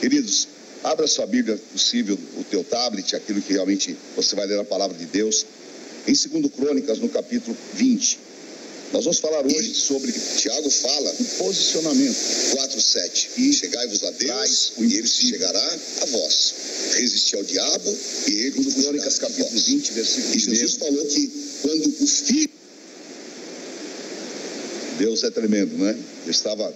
[0.00, 0.48] Queridos,
[0.82, 4.96] abra sua Bíblia, possível, o teu tablet, aquilo que realmente você vai ler a palavra
[4.96, 5.44] de Deus.
[6.08, 8.18] Em 2 Crônicas, no capítulo 20,
[8.90, 10.10] nós vamos falar hoje sobre.
[10.10, 11.14] Tiago fala.
[11.20, 12.16] O posicionamento.
[12.52, 13.30] 4, 7.
[13.36, 16.54] E chegai-vos a Deus, e ele se chegará a vós.
[16.94, 18.52] Resistir ao diabo, e ele.
[18.52, 20.34] Segundo Crônicas, capítulo 20, versículo 1.
[20.34, 21.30] E Jesus falou que
[21.60, 22.50] quando o filho.
[24.98, 25.96] Deus é tremendo, né?
[26.24, 26.74] Eu estava,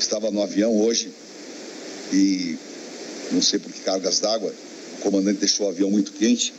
[0.00, 1.12] estava no avião hoje
[2.12, 2.56] e
[3.32, 4.52] não sei por que cargas d'água,
[4.98, 6.52] o comandante deixou o avião muito quente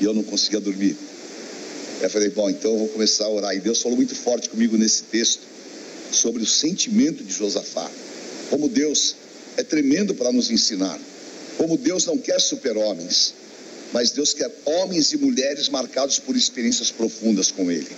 [0.00, 0.96] e eu não conseguia dormir.
[2.00, 3.54] Eu falei, bom, então eu vou começar a orar.
[3.54, 5.42] E Deus falou muito forte comigo nesse texto
[6.10, 7.88] sobre o sentimento de Josafá.
[8.50, 9.14] Como Deus
[9.56, 10.98] é tremendo para nos ensinar.
[11.56, 13.34] Como Deus não quer super-homens,
[13.92, 17.90] mas Deus quer homens e mulheres marcados por experiências profundas com Ele.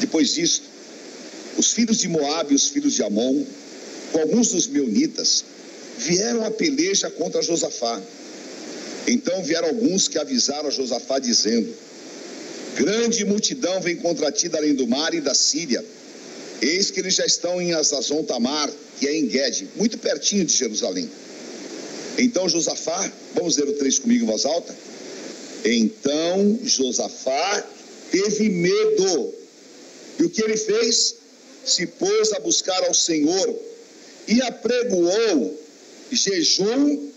[0.00, 0.62] Depois disso,
[1.56, 3.44] os filhos de Moabe e os filhos de Amon,
[4.20, 5.44] alguns dos meunitas,
[5.98, 8.00] vieram a peleja contra Josafá.
[9.06, 11.74] Então vieram alguns que avisaram a Josafá, dizendo:
[12.76, 15.84] Grande multidão vem contra ti da além do mar e da Síria.
[16.60, 20.56] Eis que eles já estão em Azazon Tamar, que é em Guede, muito pertinho de
[20.56, 21.10] Jerusalém.
[22.16, 24.74] Então Josafá, vamos ler o 3 comigo em voz alta?
[25.64, 27.66] Então Josafá
[28.10, 29.34] teve medo.
[30.20, 31.16] E o que ele fez?
[31.64, 33.58] Se pôs a buscar ao Senhor
[34.26, 35.60] e apregoou
[36.10, 37.10] jejum.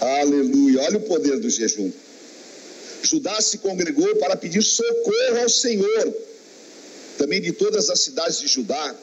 [0.00, 0.82] Aleluia.
[0.82, 1.90] Olha o poder do jejum.
[3.02, 6.14] Judá se congregou para pedir socorro ao Senhor.
[7.18, 8.94] Também de todas as cidades de Judá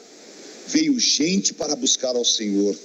[0.66, 2.76] veio gente para buscar ao Senhor.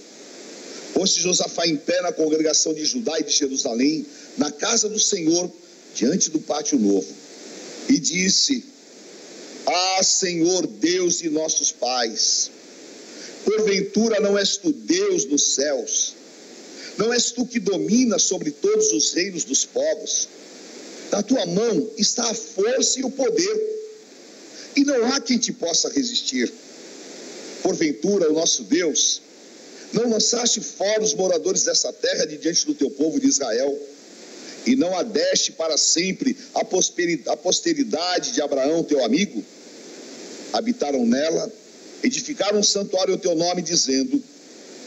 [0.94, 4.06] Pôs-se Josafá em pé na congregação de Judá e de Jerusalém,
[4.38, 5.52] na casa do Senhor,
[5.94, 7.08] diante do pátio novo,
[7.90, 8.64] e disse:
[9.66, 12.50] Ah, Senhor Deus de nossos pais,
[13.45, 16.16] porventura não és tu Deus nos céus,
[16.97, 20.27] não és tu que dominas sobre todos os reinos dos povos
[21.11, 23.79] na tua mão está a força e o poder,
[24.75, 26.51] e não há quem te possa resistir.
[27.63, 29.22] Porventura, o nosso Deus,
[29.94, 33.78] não lançaste fora os moradores dessa terra de diante do teu povo de Israel,
[34.66, 36.66] e não adeste para sempre a
[37.38, 39.44] posteridade de Abraão, teu amigo?
[40.51, 41.51] Habitaram nela,
[42.03, 44.22] edificaram um santuário ao teu nome, dizendo: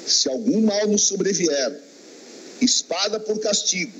[0.07, 1.81] Se algum mal nos sobrevier,
[2.61, 3.93] espada por castigo,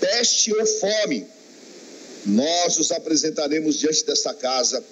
[0.00, 1.26] peste ou fome,
[2.26, 4.82] nós os apresentaremos diante desta casa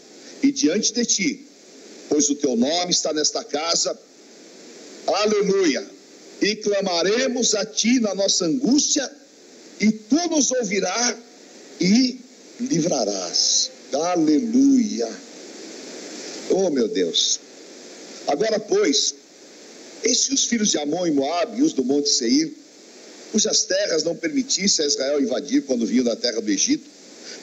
[0.43, 1.47] e diante de ti,
[2.09, 3.99] pois o teu nome está nesta casa.
[5.07, 5.87] Aleluia!
[6.41, 9.11] E clamaremos a ti na nossa angústia,
[9.81, 11.17] e tu nos ouvirás
[11.81, 12.21] e
[12.61, 13.71] livrarás.
[13.93, 15.09] Aleluia!
[16.51, 17.41] Oh, meu Deus!
[18.27, 19.15] Agora, pois,
[20.03, 22.53] eis os filhos de Amon e Moabe e os do monte Seir,
[23.31, 26.85] cujas terras não permitisse a Israel invadir quando vinham da terra do Egito,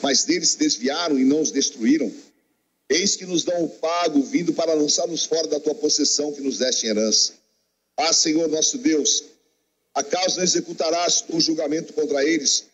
[0.02, 2.12] mas deles se desviaram e não os destruíram.
[2.88, 6.58] Eis que nos dão o pago, vindo para lançar-nos fora da tua possessão que nos
[6.58, 7.34] deste em herança.
[7.96, 9.24] Ah, Senhor nosso Deus,
[9.94, 12.64] acaso não executarás o julgamento contra eles?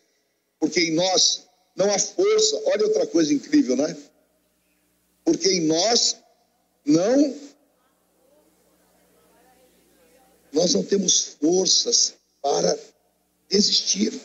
[0.59, 1.43] Porque em nós
[1.75, 2.61] não há força.
[2.65, 3.95] Olha outra coisa incrível, né?
[5.27, 6.15] Porque em nós
[6.85, 7.35] não.
[10.53, 12.79] Nós não temos forças para
[13.49, 14.17] existir.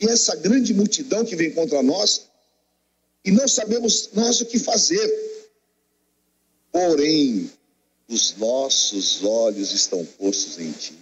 [0.00, 2.28] E essa grande multidão que vem contra nós,
[3.24, 5.08] e não sabemos nós o que fazer.
[6.72, 7.48] Porém,
[8.08, 10.98] os nossos olhos estão postos em ti.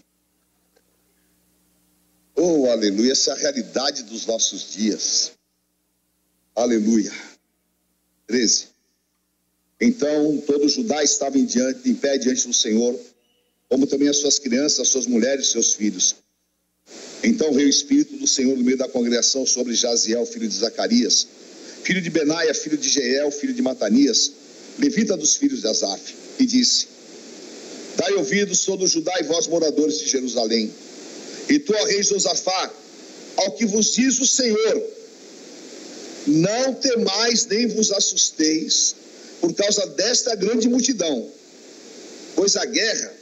[2.37, 5.33] Oh, aleluia, essa é a realidade dos nossos dias.
[6.55, 7.32] Aleluia.
[8.33, 8.69] 13.
[9.79, 12.99] Então todo Judá estava em, diante, em pé diante do Senhor,
[13.69, 16.17] como também as suas crianças, as suas mulheres e seus filhos.
[17.23, 21.27] Então veio o Espírito do Senhor no meio da congregação sobre Jaziel, filho de Zacarias,
[21.83, 24.33] filho de Benaia, filho de Jeel, filho de Matanias,
[24.79, 26.87] levita dos filhos de Asaf, e disse:
[27.99, 30.73] Dai ouvidos todo Judá e vós, moradores de Jerusalém,
[31.51, 32.73] e tu, ó rei Josafá,
[33.37, 35.02] ao que vos diz o Senhor,
[36.27, 38.95] não temais nem vos assusteis
[39.41, 41.29] por causa desta grande multidão,
[42.37, 43.13] pois a guerra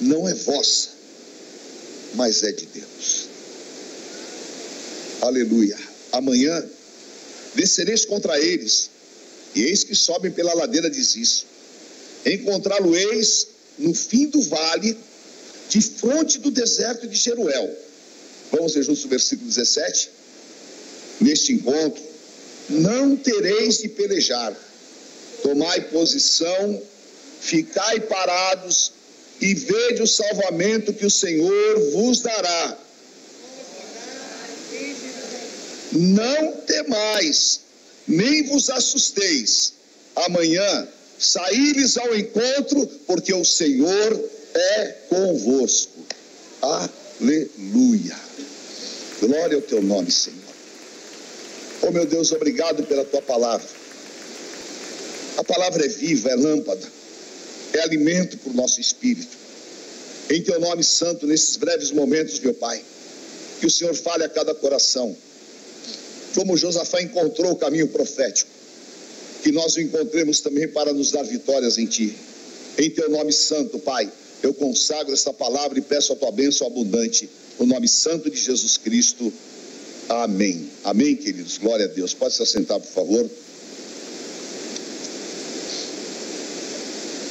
[0.00, 0.90] não é vossa,
[2.14, 3.28] mas é de Deus.
[5.20, 5.78] Aleluia.
[6.10, 6.64] Amanhã
[7.54, 8.90] descereis contra eles,
[9.54, 11.46] e eis que sobem pela ladeira de Ziz.
[12.26, 13.46] Encontrá-lo-eis
[13.78, 14.96] no fim do vale,
[15.68, 17.74] de fronte do deserto de Jeruel.
[18.50, 20.10] Vamos ver juntos o versículo 17.
[21.20, 22.02] Neste encontro,
[22.68, 24.56] não tereis de pelejar,
[25.42, 26.82] tomai posição
[27.42, 28.92] ficai parados
[29.40, 32.78] e vede o salvamento que o Senhor vos dará.
[35.90, 37.60] Não temais,
[38.06, 39.74] nem vos assusteis.
[40.14, 40.88] Amanhã
[41.18, 46.06] saíres ao encontro, porque o Senhor é convosco.
[46.62, 48.16] Aleluia.
[49.20, 50.41] Glória ao teu nome, Senhor.
[51.82, 53.66] Oh meu Deus, obrigado pela tua palavra.
[55.36, 56.86] A palavra é viva, é lâmpada,
[57.72, 59.36] é alimento para o nosso espírito.
[60.30, 62.82] Em teu nome santo, nesses breves momentos, meu Pai,
[63.58, 65.16] que o Senhor fale a cada coração.
[66.34, 68.50] Como Josafá encontrou o caminho profético,
[69.42, 72.16] que nós o encontremos também para nos dar vitórias em Ti.
[72.78, 74.10] Em teu nome santo, Pai,
[74.42, 77.28] eu consagro esta palavra e peço a tua bênção abundante,
[77.58, 79.32] no nome santo de Jesus Cristo.
[80.20, 80.70] Amém.
[80.84, 81.56] Amém, queridos.
[81.56, 82.12] Glória a Deus.
[82.12, 83.30] Pode se assentar, por favor.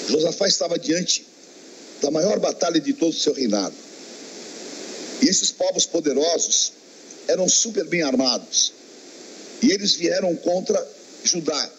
[0.10, 1.26] Josafá estava diante
[2.02, 3.76] da maior batalha de todo o seu reinado.
[5.22, 6.74] E esses povos poderosos
[7.28, 8.74] eram super bem armados.
[9.62, 10.84] E eles vieram contra
[11.24, 11.72] Judá.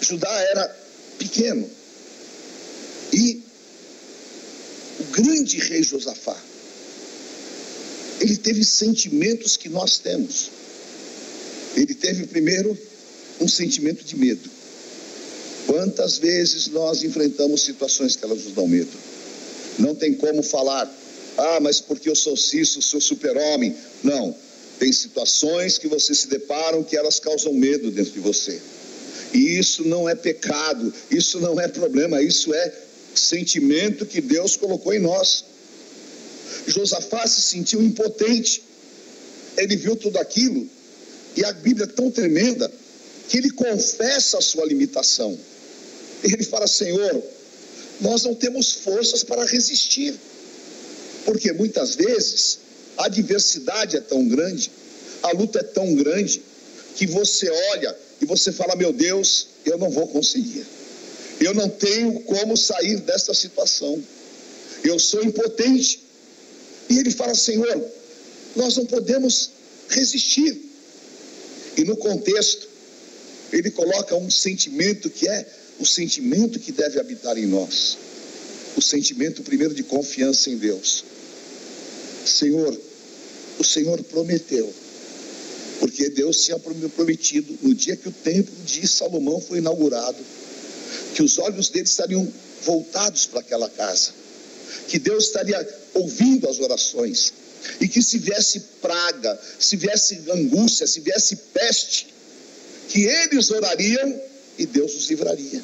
[0.00, 0.76] Judá era
[1.18, 1.68] pequeno.
[3.12, 3.42] E
[5.00, 6.40] o grande rei Josafá
[8.20, 10.50] ele teve sentimentos que nós temos.
[11.76, 12.76] Ele teve primeiro
[13.40, 14.48] um sentimento de medo.
[15.66, 18.96] Quantas vezes nós enfrentamos situações que elas nos dão medo?
[19.78, 20.90] Não tem como falar,
[21.36, 23.74] ah, mas porque eu sou ciso, sou super-homem.
[24.02, 24.34] Não.
[24.78, 28.60] Tem situações que você se deparam que elas causam medo dentro de você.
[29.34, 32.72] E isso não é pecado, isso não é problema, isso é
[33.14, 35.44] sentimento que Deus colocou em nós.
[36.66, 38.62] Josafá se sentiu impotente.
[39.56, 40.68] Ele viu tudo aquilo
[41.36, 42.70] e a Bíblia é tão tremenda
[43.28, 45.38] que ele confessa a sua limitação.
[46.24, 47.22] Ele fala: Senhor,
[48.00, 50.14] nós não temos forças para resistir,
[51.24, 52.58] porque muitas vezes
[52.96, 54.70] a adversidade é tão grande,
[55.22, 56.42] a luta é tão grande,
[56.96, 60.64] que você olha e você fala: Meu Deus, eu não vou conseguir,
[61.40, 64.02] eu não tenho como sair dessa situação,
[64.82, 66.05] eu sou impotente.
[66.88, 67.84] E ele fala: Senhor,
[68.54, 69.50] nós não podemos
[69.88, 70.60] resistir.
[71.76, 72.68] E no contexto,
[73.52, 75.46] ele coloca um sentimento que é
[75.78, 77.98] o sentimento que deve habitar em nós.
[78.76, 81.04] O sentimento, primeiro, de confiança em Deus.
[82.24, 82.78] Senhor,
[83.58, 84.72] o Senhor prometeu,
[85.80, 90.18] porque Deus tinha prometido no dia que o templo de Salomão foi inaugurado,
[91.14, 92.26] que os olhos dele estariam
[92.64, 94.26] voltados para aquela casa
[94.88, 95.62] que Deus estaria
[95.96, 97.32] ouvindo as orações
[97.80, 102.14] e que se viesse praga, se viesse angústia, se viesse peste,
[102.88, 104.20] que eles orariam
[104.58, 105.62] e Deus os livraria.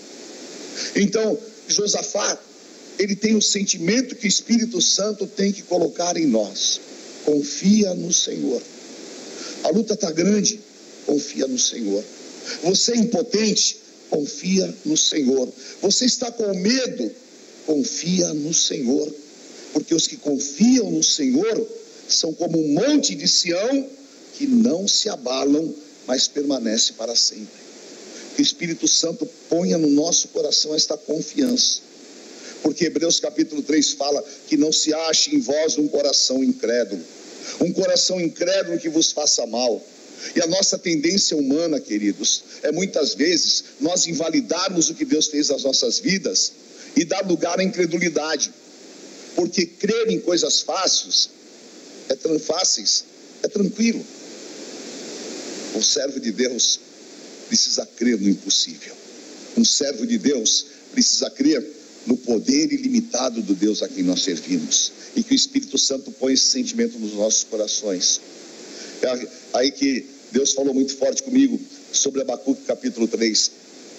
[0.97, 1.39] Então,
[1.69, 2.39] Josafá,
[2.99, 6.81] ele tem o sentimento que o Espírito Santo tem que colocar em nós.
[7.25, 8.61] Confia no Senhor.
[9.65, 10.61] A luta está grande,
[11.07, 12.03] confia no Senhor.
[12.65, 13.79] Você é impotente,
[14.11, 15.49] confia no Senhor.
[15.81, 17.11] Você está com medo,
[17.65, 19.13] confia no Senhor,
[19.73, 21.67] porque os que confiam no Senhor
[22.09, 23.89] são como um monte de Sião
[24.35, 25.75] que não se abalam,
[26.07, 27.63] mas permanece para sempre.
[28.35, 31.81] Que o Espírito Santo ponha no nosso coração esta confiança.
[32.63, 37.03] Porque Hebreus capítulo 3 fala que não se ache em vós um coração incrédulo,
[37.61, 39.83] um coração incrédulo que vos faça mal.
[40.37, 45.49] E a nossa tendência humana, queridos, é muitas vezes nós invalidarmos o que Deus fez
[45.49, 46.53] nas nossas vidas
[46.97, 48.53] e dar lugar à incredulidade.
[49.43, 51.29] Porque crer em coisas fáceis
[52.09, 53.05] é tão fáceis,
[53.43, 54.01] é tranquilo.
[55.75, 56.79] O servo de Deus
[57.49, 58.95] precisa crer no impossível.
[59.57, 61.61] Um servo de Deus precisa crer
[62.07, 64.93] no poder ilimitado do Deus a quem nós servimos.
[65.17, 68.21] E que o Espírito Santo põe esse sentimento nos nossos corações.
[69.03, 71.61] É aí que Deus falou muito forte comigo
[71.93, 73.51] sobre Abacuque capítulo 3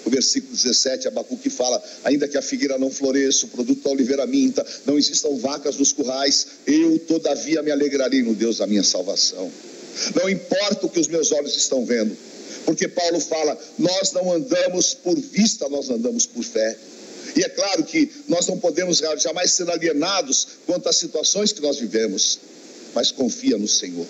[0.05, 4.25] o versículo 17, Abacuque fala: Ainda que a figueira não floresça, o produto da oliveira
[4.25, 9.51] minta, não existam vacas nos currais, eu todavia me alegrarei no Deus da minha salvação.
[10.15, 12.15] Não importa o que os meus olhos estão vendo,
[12.65, 16.77] porque Paulo fala: Nós não andamos por vista, nós andamos por fé.
[17.35, 21.79] E é claro que nós não podemos jamais ser alienados quanto às situações que nós
[21.79, 22.39] vivemos,
[22.93, 24.05] mas confia no Senhor,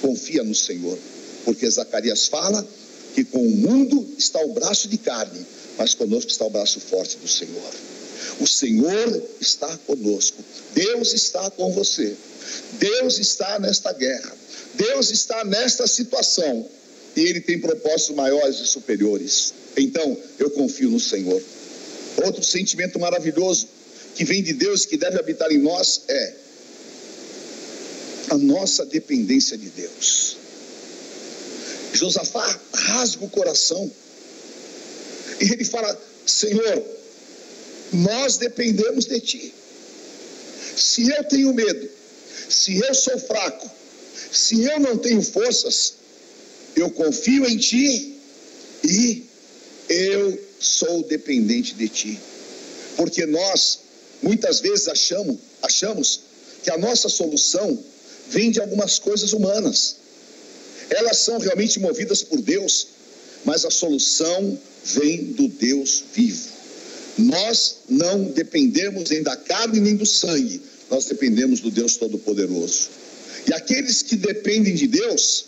[0.00, 0.98] confia no Senhor,
[1.44, 2.66] porque Zacarias fala
[3.16, 5.40] que com o mundo está o braço de carne,
[5.78, 7.72] mas conosco está o braço forte do Senhor.
[8.38, 10.44] O Senhor está conosco,
[10.74, 12.14] Deus está com você,
[12.72, 14.36] Deus está nesta guerra,
[14.74, 16.68] Deus está nesta situação
[17.16, 19.54] e Ele tem propósitos maiores e superiores.
[19.78, 21.42] Então, eu confio no Senhor.
[22.22, 23.66] Outro sentimento maravilhoso
[24.14, 26.34] que vem de Deus, que deve habitar em nós, é
[28.28, 30.36] a nossa dependência de Deus.
[31.96, 33.90] Josafá rasga o coração
[35.40, 36.84] e ele fala: Senhor,
[37.92, 39.54] nós dependemos de Ti.
[40.76, 41.88] Se eu tenho medo,
[42.48, 43.70] se eu sou fraco,
[44.32, 45.94] se eu não tenho forças,
[46.74, 48.18] eu confio em Ti
[48.84, 49.24] e
[49.88, 52.20] eu sou dependente de Ti.
[52.96, 53.80] Porque nós,
[54.22, 56.20] muitas vezes, achamos, achamos
[56.62, 57.82] que a nossa solução
[58.28, 59.96] vem de algumas coisas humanas.
[60.90, 62.88] Elas são realmente movidas por Deus,
[63.44, 66.48] mas a solução vem do Deus vivo.
[67.18, 72.88] Nós não dependemos nem da carne nem do sangue, nós dependemos do Deus Todo-Poderoso.
[73.48, 75.46] E aqueles que dependem de Deus,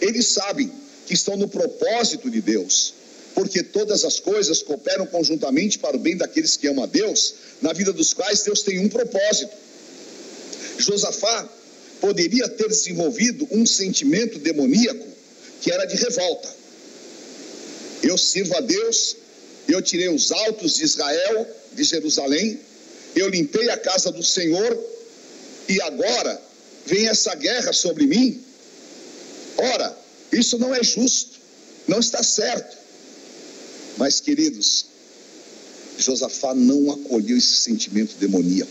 [0.00, 0.70] eles sabem
[1.06, 2.94] que estão no propósito de Deus,
[3.34, 7.72] porque todas as coisas cooperam conjuntamente para o bem daqueles que amam a Deus, na
[7.72, 9.52] vida dos quais Deus tem um propósito.
[10.78, 11.48] Josafá
[12.00, 15.06] poderia ter desenvolvido um sentimento demoníaco
[15.60, 16.54] que era de revolta.
[18.02, 19.16] Eu sirvo a Deus,
[19.66, 22.60] eu tirei os altos de Israel, de Jerusalém,
[23.14, 24.78] eu limpei a casa do Senhor
[25.68, 26.40] e agora
[26.86, 28.42] vem essa guerra sobre mim.
[29.56, 29.96] Ora,
[30.32, 31.38] isso não é justo,
[31.86, 32.76] não está certo.
[33.96, 34.86] Mas, queridos,
[35.98, 38.70] Josafá não acolheu esse sentimento demoníaco,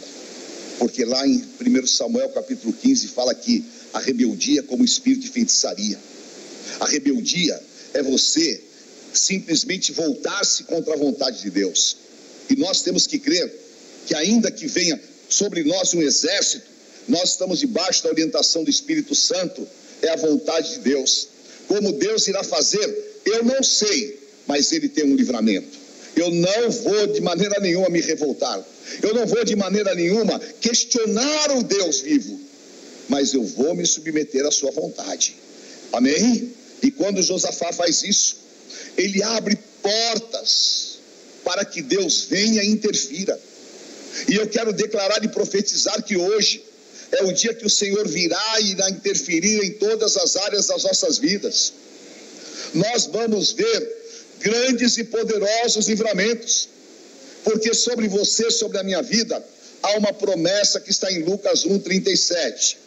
[0.77, 5.29] porque lá em 1 Samuel capítulo 15 fala que a rebeldia é como espírito de
[5.29, 5.99] feitiçaria.
[6.79, 7.59] A rebeldia
[7.93, 8.61] é você
[9.13, 11.97] simplesmente voltar-se contra a vontade de Deus.
[12.49, 13.51] E nós temos que crer
[14.05, 16.65] que, ainda que venha sobre nós um exército,
[17.07, 19.67] nós estamos debaixo da orientação do Espírito Santo,
[20.01, 21.27] é a vontade de Deus.
[21.67, 25.86] Como Deus irá fazer, eu não sei, mas Ele tem um livramento.
[26.17, 28.59] Eu não vou de maneira nenhuma me revoltar,
[29.03, 32.39] eu não vou de maneira nenhuma questionar o Deus vivo,
[33.07, 35.35] mas eu vou me submeter à Sua vontade.
[35.93, 36.51] Amém?
[36.81, 38.37] E quando Josafá faz isso,
[38.97, 40.97] ele abre portas
[41.43, 43.39] para que Deus venha e interfira.
[44.27, 46.63] E eu quero declarar e profetizar que hoje
[47.11, 50.83] é o dia que o Senhor virá e irá interferir em todas as áreas das
[50.83, 51.73] nossas vidas.
[52.73, 53.96] Nós vamos ver
[54.39, 56.69] grandes e poderosos livramentos,
[57.43, 59.43] porque sobre você, sobre a minha vida,
[59.81, 62.77] há uma promessa que está em Lucas 1,37.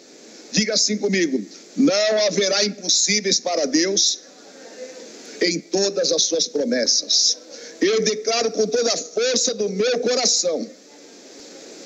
[0.52, 1.40] Diga assim comigo:
[1.76, 4.20] não haverá impossíveis para Deus
[5.40, 7.38] em todas as suas promessas.
[7.80, 10.68] Eu declaro com toda a força do meu coração: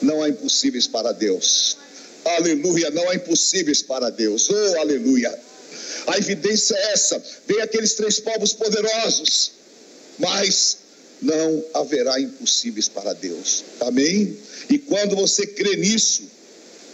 [0.03, 1.77] não há impossíveis para Deus.
[2.25, 4.49] Aleluia, não há impossíveis para Deus.
[4.51, 5.39] Oh, aleluia.
[6.07, 9.53] A evidência é essa: vem aqueles três povos poderosos,
[10.19, 10.79] mas
[11.21, 13.65] não haverá impossíveis para Deus.
[13.81, 14.37] Amém?
[14.69, 16.23] E quando você crê nisso,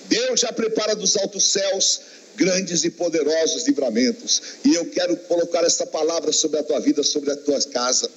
[0.09, 2.01] Deus já prepara dos altos céus
[2.37, 4.43] grandes e poderosos livramentos.
[4.65, 8.11] E eu quero colocar essa palavra sobre a tua vida, sobre a tua casa.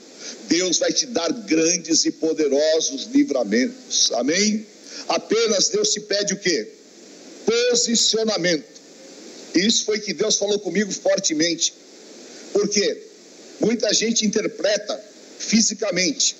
[0.47, 4.11] Deus vai te dar grandes e poderosos livramentos.
[4.13, 4.65] Amém?
[5.07, 6.67] Apenas Deus te pede o quê?
[7.45, 8.72] Posicionamento.
[9.53, 11.73] Isso foi que Deus falou comigo fortemente.
[12.51, 13.03] Porque
[13.59, 15.03] muita gente interpreta
[15.39, 16.35] fisicamente.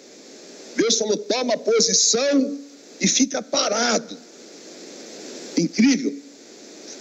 [0.75, 2.59] Deus falou: toma posição
[2.99, 4.17] e fica parado.
[5.57, 6.13] Incrível.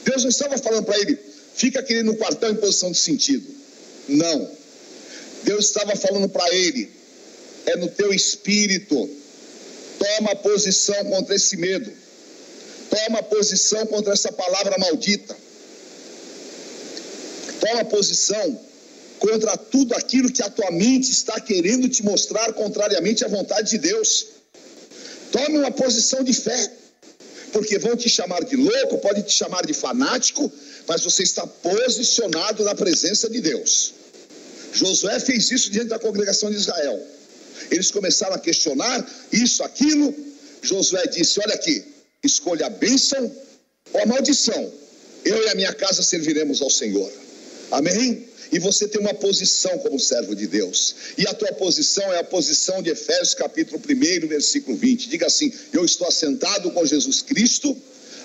[0.04, 1.18] Deus não estava falando para ele,
[1.54, 3.46] fica aqui no quartel em posição de sentido.
[4.08, 4.50] Não.
[5.44, 6.90] Deus estava falando para ele,
[7.66, 9.08] é no teu espírito.
[9.98, 11.92] Toma posição contra esse medo.
[12.90, 15.36] Toma posição contra essa palavra maldita.
[17.62, 18.60] Toma posição
[19.20, 23.78] contra tudo aquilo que a tua mente está querendo te mostrar contrariamente à vontade de
[23.78, 24.26] Deus.
[25.30, 26.72] Tome uma posição de fé
[27.52, 30.50] porque vão te chamar de louco, podem te chamar de fanático,
[30.88, 33.94] mas você está posicionado na presença de Deus.
[34.72, 36.98] Josué fez isso diante da congregação de Israel.
[37.70, 40.12] Eles começaram a questionar isso, aquilo.
[40.62, 41.84] Josué disse: Olha aqui,
[42.24, 43.30] escolha a bênção
[43.92, 44.72] ou a maldição.
[45.24, 47.12] Eu e a minha casa serviremos ao Senhor.
[47.72, 48.32] Amém?
[48.52, 50.94] e você tem uma posição como servo de Deus.
[51.16, 55.08] E a tua posição é a posição de Efésios capítulo 1, versículo 20.
[55.08, 57.74] Diga assim: Eu estou assentado com Jesus Cristo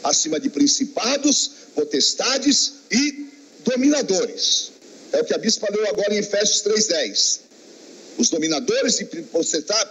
[0.03, 3.27] acima de principados, potestades e
[3.63, 4.71] dominadores.
[5.13, 7.39] É o que a bispa leu agora em Efésios 3:10.
[8.17, 9.05] Os dominadores e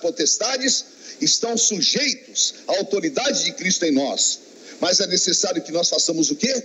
[0.02, 0.84] potestades
[1.20, 4.40] estão sujeitos à autoridade de Cristo em nós.
[4.80, 6.62] Mas é necessário que nós façamos o quê?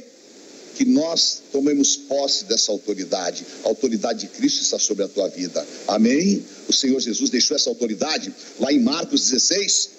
[0.75, 3.45] Que nós tomemos posse dessa autoridade.
[3.63, 5.65] A autoridade de Cristo está sobre a tua vida.
[5.87, 6.43] Amém?
[6.67, 9.89] O Senhor Jesus deixou essa autoridade lá em Marcos 16.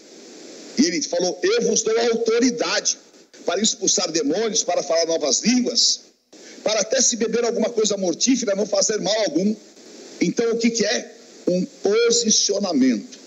[0.79, 2.99] E ele falou: Eu vos dou autoridade
[3.45, 6.01] para expulsar demônios, para falar novas línguas,
[6.63, 9.55] para até se beber alguma coisa mortífera, não fazer mal algum.
[10.21, 11.15] Então, o que, que é?
[11.49, 13.19] Um posicionamento.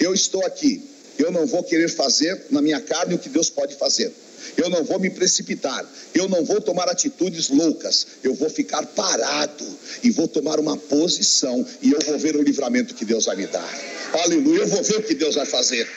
[0.00, 0.82] Eu estou aqui,
[1.18, 4.12] eu não vou querer fazer na minha carne o que Deus pode fazer.
[4.56, 9.66] Eu não vou me precipitar, eu não vou tomar atitudes loucas, eu vou ficar parado
[10.02, 13.46] e vou tomar uma posição e eu vou ver o livramento que Deus vai me
[13.46, 13.80] dar.
[14.24, 15.88] Aleluia, eu vou ver o que Deus vai fazer.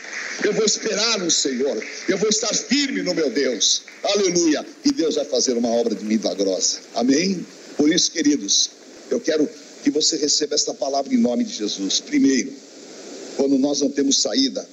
[0.43, 3.83] Eu vou esperar no Senhor, eu vou estar firme no meu Deus.
[4.03, 6.79] Aleluia, e Deus vai fazer uma obra de milagrosa.
[6.95, 7.45] Amém?
[7.77, 8.69] Por isso, queridos,
[9.09, 9.47] eu quero
[9.83, 11.99] que você receba esta palavra em nome de Jesus.
[11.99, 12.51] Primeiro,
[13.35, 14.67] quando nós não temos saída,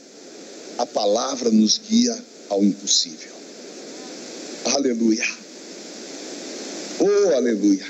[0.79, 2.17] a palavra nos guia
[2.49, 3.40] ao impossível.
[4.65, 5.27] Aleluia.
[6.99, 7.87] Oh, aleluia.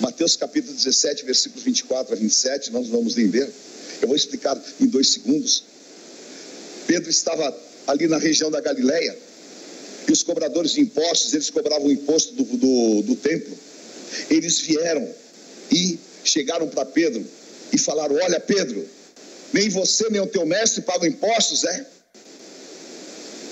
[0.00, 3.52] Mateus capítulo 17, versículos 24 a 27, nós vamos nem.
[4.00, 5.64] Eu vou explicar em dois segundos.
[6.86, 7.54] Pedro estava
[7.86, 9.16] ali na região da Galileia
[10.08, 13.56] e os cobradores de impostos, eles cobravam o imposto do, do, do templo.
[14.30, 15.06] Eles vieram
[15.70, 17.24] e chegaram para Pedro
[17.72, 18.88] e falaram: Olha, Pedro,
[19.52, 21.86] nem você nem o teu mestre pagam impostos, é?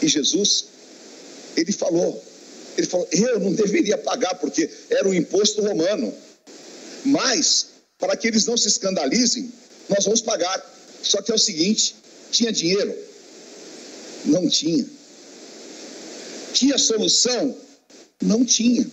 [0.01, 0.76] E Jesus
[1.57, 2.23] ele falou,
[2.77, 6.15] ele falou, eu não deveria pagar, porque era um imposto romano.
[7.05, 9.51] Mas, para que eles não se escandalizem,
[9.89, 10.75] nós vamos pagar.
[11.03, 11.95] Só que é o seguinte:
[12.31, 12.95] tinha dinheiro?
[14.25, 14.85] Não tinha.
[16.53, 17.57] Tinha solução?
[18.23, 18.87] Não tinha.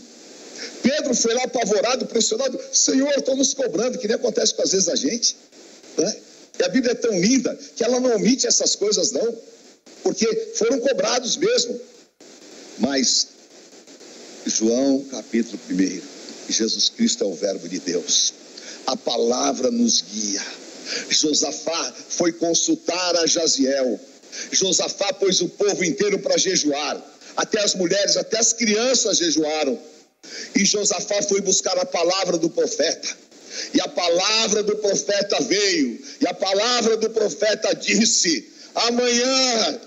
[0.81, 2.59] Pedro foi lá apavorado, pressionado.
[2.71, 5.35] Senhor, estão nos cobrando, que nem acontece com às vezes a gente.
[5.97, 6.15] Né?
[6.59, 9.37] E a Bíblia é tão linda que ela não omite essas coisas, não.
[10.03, 11.79] Porque foram cobrados mesmo.
[12.79, 13.27] Mas,
[14.45, 16.01] João capítulo 1,
[16.49, 18.33] Jesus Cristo é o Verbo de Deus,
[18.87, 20.41] a palavra nos guia.
[21.09, 23.99] Josafá foi consultar a Jaziel.
[24.51, 27.01] Josafá pôs o povo inteiro para jejuar.
[27.35, 29.79] Até as mulheres, até as crianças jejuaram.
[30.55, 33.17] E Josafá foi buscar a palavra do profeta.
[33.73, 36.01] E a palavra do profeta veio.
[36.21, 39.81] E a palavra do profeta disse: Amanhã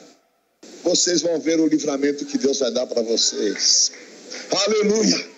[0.87, 3.91] vocês vão ver o livramento que Deus vai dar para vocês.
[4.67, 5.29] Aleluia!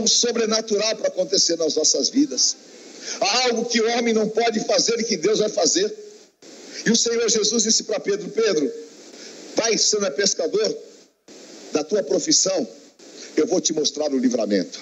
[0.00, 2.56] Um sobrenatural para acontecer nas nossas vidas.
[3.44, 5.94] Algo que o homem não pode fazer e que Deus vai fazer.
[6.86, 8.72] E o Senhor Jesus disse para Pedro: Pedro,
[9.54, 10.76] vai, é pescador?
[11.72, 12.66] Da tua profissão,
[13.36, 14.80] eu vou te mostrar o livramento.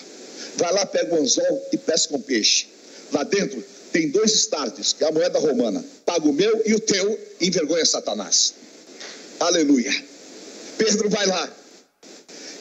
[0.57, 2.69] Vai lá, pega o anzol e pesca um peixe.
[3.13, 5.85] Lá dentro tem dois starters, que é a moeda romana.
[6.07, 8.55] Paga o meu e o teu e envergonha Satanás.
[9.45, 9.93] Aleluia.
[10.79, 11.55] Pedro vai lá.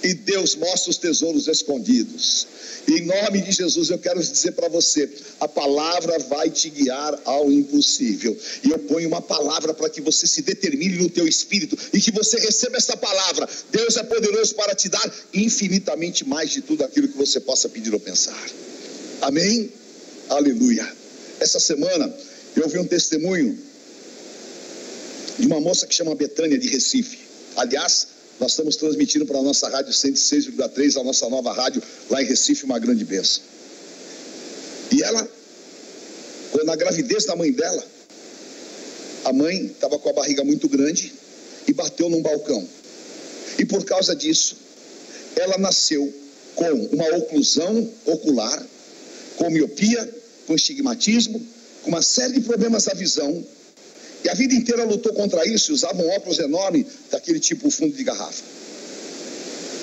[0.04, 2.46] E Deus mostra os tesouros escondidos.
[2.86, 7.50] Em nome de Jesus eu quero dizer para você: a palavra vai te guiar ao
[7.50, 8.38] impossível.
[8.65, 12.12] E eu ponho uma palavra para que você se determine no teu espírito e que
[12.12, 13.48] você receba essa palavra.
[13.72, 17.93] Deus é poderoso para te dar infinitamente mais de tudo aquilo que você possa pedir
[17.93, 18.46] ou pensar.
[19.22, 19.72] Amém?
[20.28, 20.86] Aleluia.
[21.39, 22.13] Essa semana
[22.58, 23.58] eu ouvi um testemunho
[25.38, 27.19] de uma moça que chama Betânia de Recife.
[27.56, 28.08] Aliás,
[28.39, 32.65] nós estamos transmitindo para a nossa rádio 106,3, a nossa nova rádio lá em Recife,
[32.65, 33.43] uma grande bênção.
[34.91, 35.28] E ela,
[36.52, 37.84] quando a gravidez da mãe dela,
[39.26, 41.13] a mãe estava com a barriga muito grande
[41.67, 42.67] e bateu num balcão.
[43.58, 44.58] E por causa disso,
[45.36, 46.13] ela nasceu
[46.56, 48.65] com uma oclusão ocular,
[49.38, 50.13] com miopia,
[50.46, 51.41] com estigmatismo,
[51.82, 53.46] com uma série de problemas da visão
[54.24, 57.96] e a vida inteira lutou contra isso e usava um óculos enorme, daquele tipo fundo
[57.96, 58.44] de garrafa.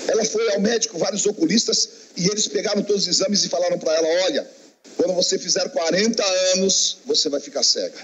[0.09, 3.95] Ela foi ao médico, vários oculistas, e eles pegaram todos os exames e falaram para
[3.95, 4.51] ela: olha,
[4.97, 6.25] quando você fizer 40
[6.55, 7.99] anos, você vai ficar cega.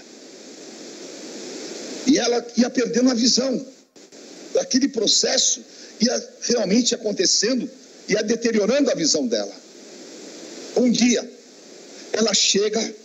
[2.05, 3.65] E ela ia perdendo a visão.
[4.59, 5.61] Aquele processo
[5.99, 7.69] ia realmente acontecendo,
[8.07, 9.53] ia deteriorando a visão dela.
[10.75, 11.29] Um dia,
[12.13, 12.95] ela chega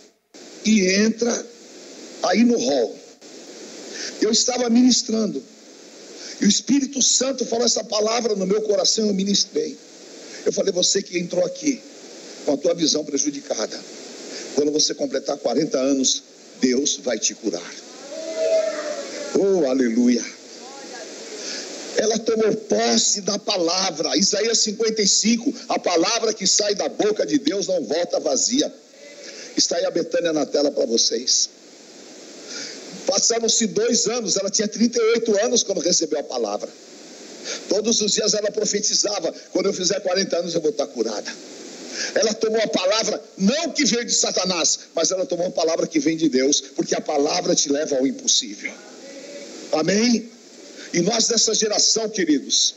[0.63, 1.45] e entra
[2.23, 3.02] aí no hall.
[4.23, 5.43] Eu estava ministrando.
[6.39, 9.77] E o Espírito Santo falou essa palavra no meu coração, eu ministrei.
[10.45, 11.81] Eu falei, você que entrou aqui
[12.45, 13.79] com a tua visão prejudicada,
[14.55, 16.23] quando você completar 40 anos,
[16.61, 17.73] Deus vai te curar.
[19.35, 20.23] Oh, aleluia.
[21.97, 24.17] Ela tomou posse da palavra.
[24.17, 28.73] Isaías 55, a palavra que sai da boca de Deus não volta vazia.
[29.57, 31.49] Está aí a Betânia na tela para vocês.
[33.13, 36.67] Passaram-se dois anos, ela tinha 38 anos quando recebeu a palavra.
[37.69, 41.31] Todos os dias ela profetizava: quando eu fizer 40 anos eu vou estar curada.
[42.15, 45.99] Ela tomou a palavra, não que veio de Satanás, mas ela tomou a palavra que
[45.99, 48.73] vem de Deus, porque a palavra te leva ao impossível.
[49.73, 50.27] Amém?
[50.91, 52.73] E nós nessa geração, queridos,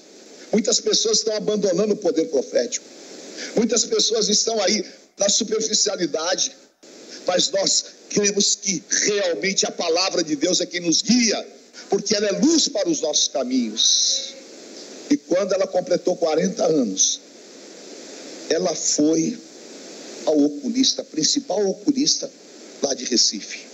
[0.53, 2.85] muitas pessoas estão abandonando o poder profético.
[3.55, 4.85] Muitas pessoas estão aí
[5.17, 6.55] na superficialidade,
[7.27, 11.47] mas nós cremos que realmente a palavra de Deus é quem nos guia,
[11.89, 14.35] porque ela é luz para os nossos caminhos.
[15.11, 17.21] E quando ela completou 40 anos,
[18.49, 19.39] ela foi
[20.25, 22.31] ao oculista, principal oculista
[22.83, 23.67] lá de Recife.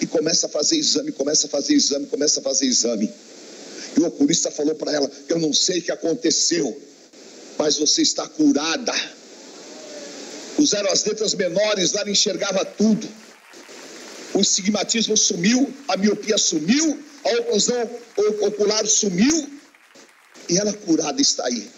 [0.00, 3.10] E começa a fazer exame, começa a fazer exame, começa a fazer exame.
[3.96, 6.80] E o oculista falou para ela: Eu não sei o que aconteceu,
[7.58, 8.92] mas você está curada.
[10.62, 13.08] Usaram as letras menores, lá enxergava tudo.
[14.32, 17.90] O estigmatismo sumiu, a miopia sumiu, a oclusão
[18.42, 19.50] ocular sumiu,
[20.48, 21.68] e ela curada está aí.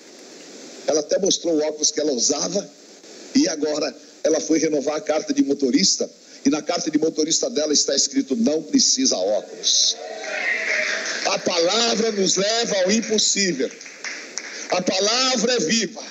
[0.86, 2.70] Ela até mostrou o óculos que ela usava
[3.34, 6.10] e agora ela foi renovar a carta de motorista
[6.44, 9.96] e na carta de motorista dela está escrito não precisa óculos.
[11.26, 13.70] A palavra nos leva ao impossível.
[14.70, 16.02] A palavra é viva.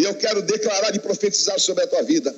[0.00, 2.34] E eu quero declarar e profetizar sobre a tua vida.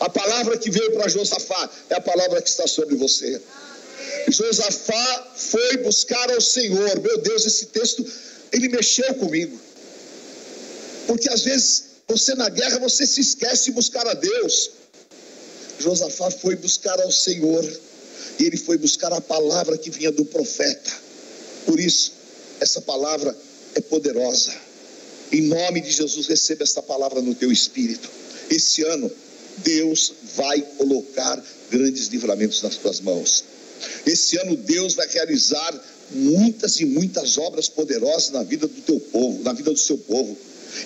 [0.00, 3.38] A palavra que veio para Josafá é a palavra que está sobre você.
[4.28, 6.98] Josafá foi buscar ao Senhor.
[6.98, 8.02] Meu Deus, esse texto,
[8.50, 9.60] ele mexeu comigo.
[11.06, 14.70] Porque às vezes você na guerra você se esquece de buscar a Deus.
[15.78, 17.62] Josafá foi buscar ao Senhor
[18.38, 20.92] e ele foi buscar a palavra que vinha do profeta.
[21.66, 22.14] Por isso,
[22.58, 23.36] essa palavra
[23.74, 24.65] é poderosa.
[25.32, 28.08] Em nome de Jesus, receba esta palavra no teu espírito.
[28.50, 29.10] Esse ano,
[29.58, 33.44] Deus vai colocar grandes livramentos nas tuas mãos.
[34.06, 35.74] Esse ano, Deus vai realizar
[36.10, 40.36] muitas e muitas obras poderosas na vida do teu povo, na vida do seu povo.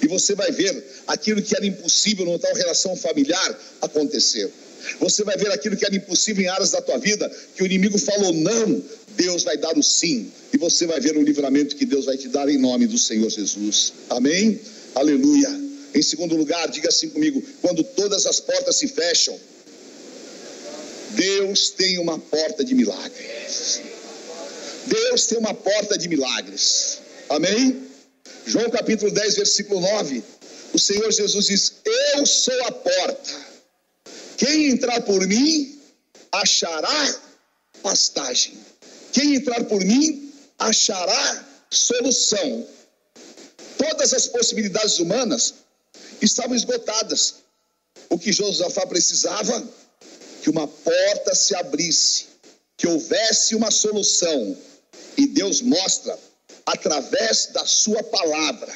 [0.03, 4.50] E você vai ver aquilo que era impossível numa tal relação familiar acontecer.
[4.99, 7.99] Você vai ver aquilo que era impossível em áreas da tua vida, que o inimigo
[7.99, 8.83] falou não,
[9.16, 10.31] Deus vai dar o sim.
[10.53, 13.29] E você vai ver o livramento que Deus vai te dar em nome do Senhor
[13.31, 13.93] Jesus.
[14.09, 14.61] Amém?
[14.95, 15.49] Aleluia.
[15.95, 19.38] Em segundo lugar, diga assim comigo: quando todas as portas se fecham,
[21.11, 23.81] Deus tem uma porta de milagres.
[24.87, 26.99] Deus tem uma porta de milagres.
[27.29, 27.83] Amém?
[28.47, 30.23] João capítulo 10, versículo 9.
[30.73, 31.73] O Senhor Jesus diz:
[32.16, 33.49] Eu sou a porta.
[34.40, 35.79] Quem entrar por mim
[36.33, 37.20] achará
[37.83, 38.55] pastagem.
[39.12, 42.66] Quem entrar por mim achará solução.
[43.76, 45.57] Todas as possibilidades humanas
[46.22, 47.35] estavam esgotadas.
[48.09, 49.62] O que Josafá precisava?
[50.42, 52.24] Que uma porta se abrisse,
[52.79, 54.57] que houvesse uma solução.
[55.18, 56.18] E Deus mostra
[56.64, 58.74] através da sua palavra,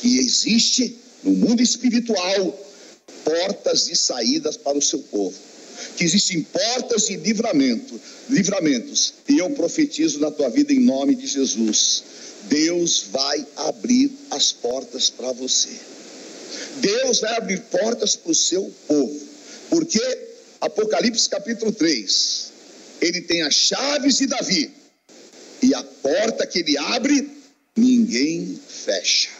[0.00, 2.65] que existe no mundo espiritual
[3.26, 5.36] portas de saídas para o seu povo,
[5.96, 11.26] que existem portas de livramento, livramentos, e eu profetizo na tua vida em nome de
[11.26, 12.04] Jesus.
[12.44, 15.70] Deus vai abrir as portas para você.
[16.76, 19.20] Deus vai abrir portas para o seu povo.
[19.68, 20.00] Porque
[20.60, 22.52] Apocalipse capítulo 3,
[23.00, 24.70] ele tem as chaves de Davi
[25.60, 27.28] e a porta que ele abre,
[27.76, 29.30] ninguém fecha.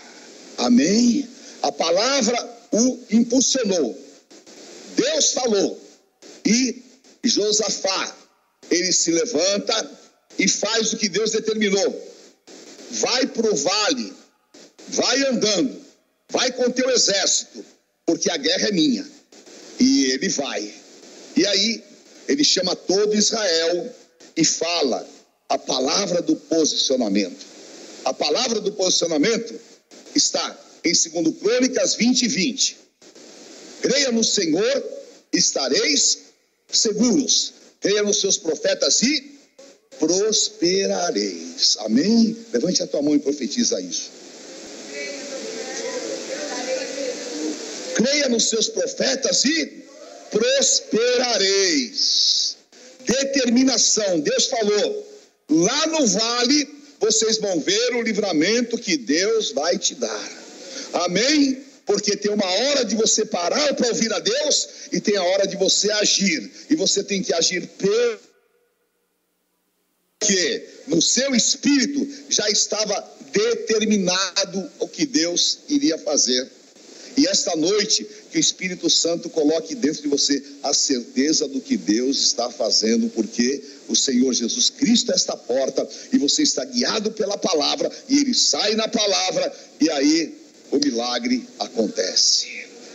[0.58, 1.28] Amém?
[1.62, 3.98] A palavra o impulsionou.
[4.96, 5.80] Deus falou.
[6.44, 6.82] E
[7.24, 8.16] Josafá,
[8.70, 9.90] ele se levanta
[10.38, 12.14] e faz o que Deus determinou.
[12.90, 14.12] Vai para o vale,
[14.88, 15.84] vai andando,
[16.28, 17.64] vai com teu exército,
[18.04, 19.06] porque a guerra é minha.
[19.78, 20.72] E ele vai.
[21.36, 21.84] E aí,
[22.28, 23.94] ele chama todo Israel
[24.36, 25.06] e fala:
[25.48, 27.44] a palavra do posicionamento.
[28.04, 29.58] A palavra do posicionamento
[30.14, 31.08] está em 2
[31.40, 32.76] Crônicas 20 e 20.
[33.82, 34.84] Creia no Senhor,
[35.32, 36.18] estareis
[36.68, 37.54] seguros.
[37.80, 39.36] Creia nos seus profetas e
[39.98, 41.76] prosperareis.
[41.80, 42.36] Amém?
[42.52, 44.10] Levante a tua mão e profetiza isso.
[47.94, 49.84] Creia nos seus profetas e
[50.30, 52.56] prosperareis.
[53.04, 54.20] Determinação.
[54.20, 55.04] Deus falou:
[55.50, 56.68] Lá no vale,
[57.00, 60.45] vocês vão ver o livramento que Deus vai te dar.
[61.04, 61.62] Amém?
[61.84, 65.46] Porque tem uma hora de você parar para ouvir a Deus e tem a hora
[65.46, 66.50] de você agir.
[66.68, 67.68] E você tem que agir
[70.18, 76.50] porque no seu espírito já estava determinado o que Deus iria fazer.
[77.16, 81.76] E esta noite, que o Espírito Santo coloque dentro de você a certeza do que
[81.76, 87.10] Deus está fazendo, porque o Senhor Jesus Cristo é esta porta e você está guiado
[87.12, 92.46] pela palavra e ele sai na palavra e aí o milagre acontece.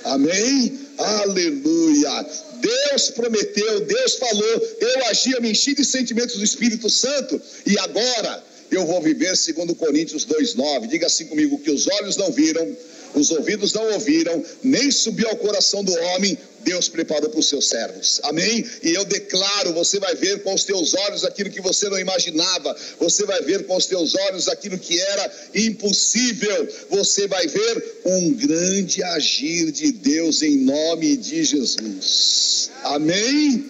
[0.03, 0.79] Amém?
[0.97, 2.25] Aleluia.
[2.59, 8.43] Deus prometeu, Deus falou, eu agia, me enchi de sentimentos do Espírito Santo e agora
[8.69, 10.87] eu vou viver segundo Coríntios 2:9.
[10.87, 12.75] Diga assim comigo que os olhos não viram,
[13.13, 17.67] os ouvidos não ouviram, nem subiu ao coração do homem, Deus preparou para os seus
[17.67, 18.19] servos.
[18.23, 18.65] Amém?
[18.83, 22.75] E eu declaro: você vai ver com os teus olhos aquilo que você não imaginava,
[22.99, 28.33] você vai ver com os teus olhos aquilo que era impossível, você vai ver um
[28.33, 32.69] grande agir de Deus em nome de Jesus.
[32.83, 33.65] Amém?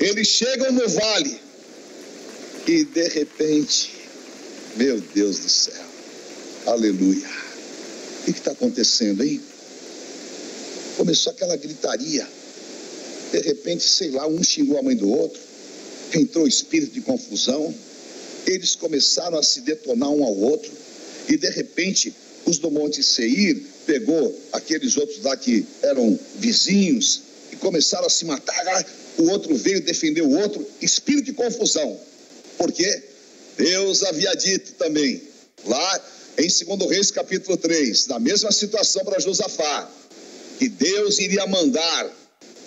[0.00, 1.40] Eles chegam no vale
[2.66, 3.92] e de repente,
[4.76, 5.84] meu Deus do céu,
[6.66, 7.28] aleluia.
[8.20, 9.40] O que está acontecendo aí?
[10.96, 12.26] Começou aquela gritaria.
[13.32, 15.40] De repente, sei lá, um xingou a mãe do outro.
[16.12, 17.74] Entrou espírito de confusão.
[18.46, 20.70] Eles começaram a se detonar um ao outro.
[21.28, 22.14] E de repente,
[22.46, 28.24] os do Monte Seir pegou aqueles outros lá que eram vizinhos e começaram a se
[28.24, 28.86] matar.
[29.18, 30.66] O outro veio defender o outro.
[30.80, 31.98] Espírito de confusão.
[32.56, 33.02] Por quê?
[33.56, 35.22] Deus havia dito também,
[35.64, 36.04] lá
[36.36, 39.88] em 2 Reis capítulo 3, na mesma situação para Josafá,
[40.58, 42.10] que Deus iria mandar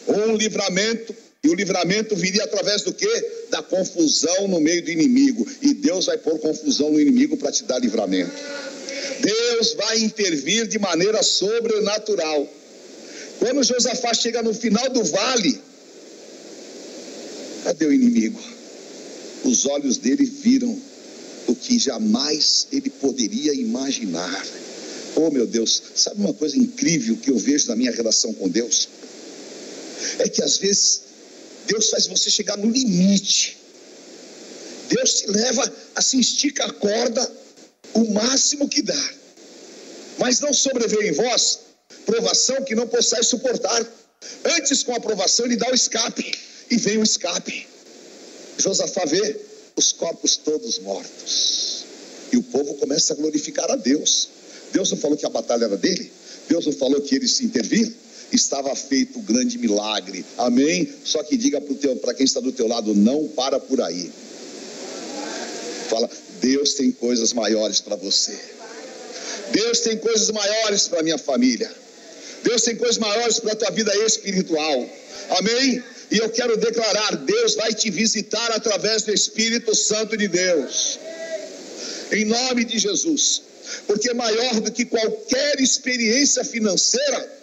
[0.07, 3.07] um livramento, e o livramento viria através do que?
[3.49, 5.47] Da confusão no meio do inimigo.
[5.61, 8.31] E Deus vai pôr confusão no inimigo para te dar livramento.
[9.21, 12.47] Deus vai intervir de maneira sobrenatural.
[13.39, 15.61] Quando Josafá chega no final do vale,
[17.63, 18.39] cadê o inimigo?
[19.43, 20.77] Os olhos dele viram
[21.47, 24.45] o que jamais ele poderia imaginar.
[25.19, 28.87] Oh meu Deus, sabe uma coisa incrível que eu vejo na minha relação com Deus?
[30.19, 31.01] É que às vezes
[31.65, 33.57] Deus faz você chegar no limite.
[34.89, 37.31] Deus te leva, assim, estica a corda
[37.95, 39.09] o máximo que dá.
[40.19, 41.59] Mas não sobreveio em vós
[42.05, 43.85] provação que não possais suportar.
[44.45, 46.31] Antes, com a provação, ele dá o escape.
[46.69, 47.67] E vem o escape.
[48.57, 49.39] Josafá vê
[49.75, 51.85] os corpos todos mortos.
[52.31, 54.29] E o povo começa a glorificar a Deus.
[54.71, 56.11] Deus não falou que a batalha era dele?
[56.47, 57.91] Deus não falou que ele se intervir?
[58.31, 60.25] Estava feito o grande milagre.
[60.37, 60.91] Amém?
[61.03, 61.61] Só que diga
[62.01, 64.11] para quem está do teu lado, não para por aí.
[65.89, 66.09] Fala,
[66.41, 68.37] Deus tem coisas maiores para você.
[69.51, 71.71] Deus tem coisas maiores para minha família.
[72.43, 74.89] Deus tem coisas maiores para a tua vida espiritual.
[75.37, 75.81] Amém?
[76.11, 80.99] E eu quero declarar: Deus vai te visitar através do Espírito Santo de Deus.
[82.11, 83.46] Em nome de Jesus
[83.85, 87.37] porque é maior do que qualquer experiência financeira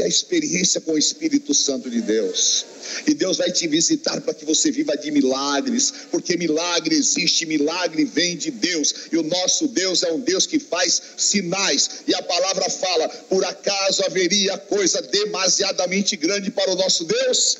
[0.00, 2.64] é a experiência com o Espírito Santo de Deus.
[3.06, 8.04] E Deus vai te visitar para que você viva de milagres, porque milagre existe, milagre
[8.04, 8.94] vem de Deus.
[9.12, 12.02] E o nosso Deus é um Deus que faz sinais.
[12.06, 17.58] E a palavra fala: por acaso haveria coisa demasiadamente grande para o nosso Deus?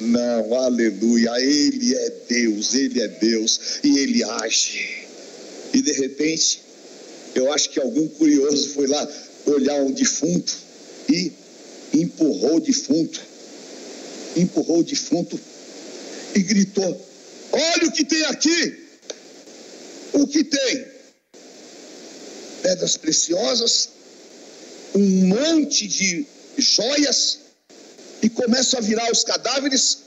[0.00, 1.30] Não, aleluia.
[1.40, 4.99] Ele é Deus, ele é Deus e ele age.
[5.72, 6.62] E de repente,
[7.34, 9.08] eu acho que algum curioso foi lá
[9.46, 10.52] olhar um defunto
[11.08, 11.32] e
[11.94, 13.20] empurrou o defunto.
[14.36, 15.38] Empurrou o defunto
[16.34, 17.08] e gritou:
[17.52, 18.88] Olha o que tem aqui!
[20.12, 20.86] O que tem?
[22.62, 23.90] Pedras preciosas,
[24.94, 26.26] um monte de
[26.58, 27.38] joias,
[28.22, 29.98] e começam a virar os cadáveres,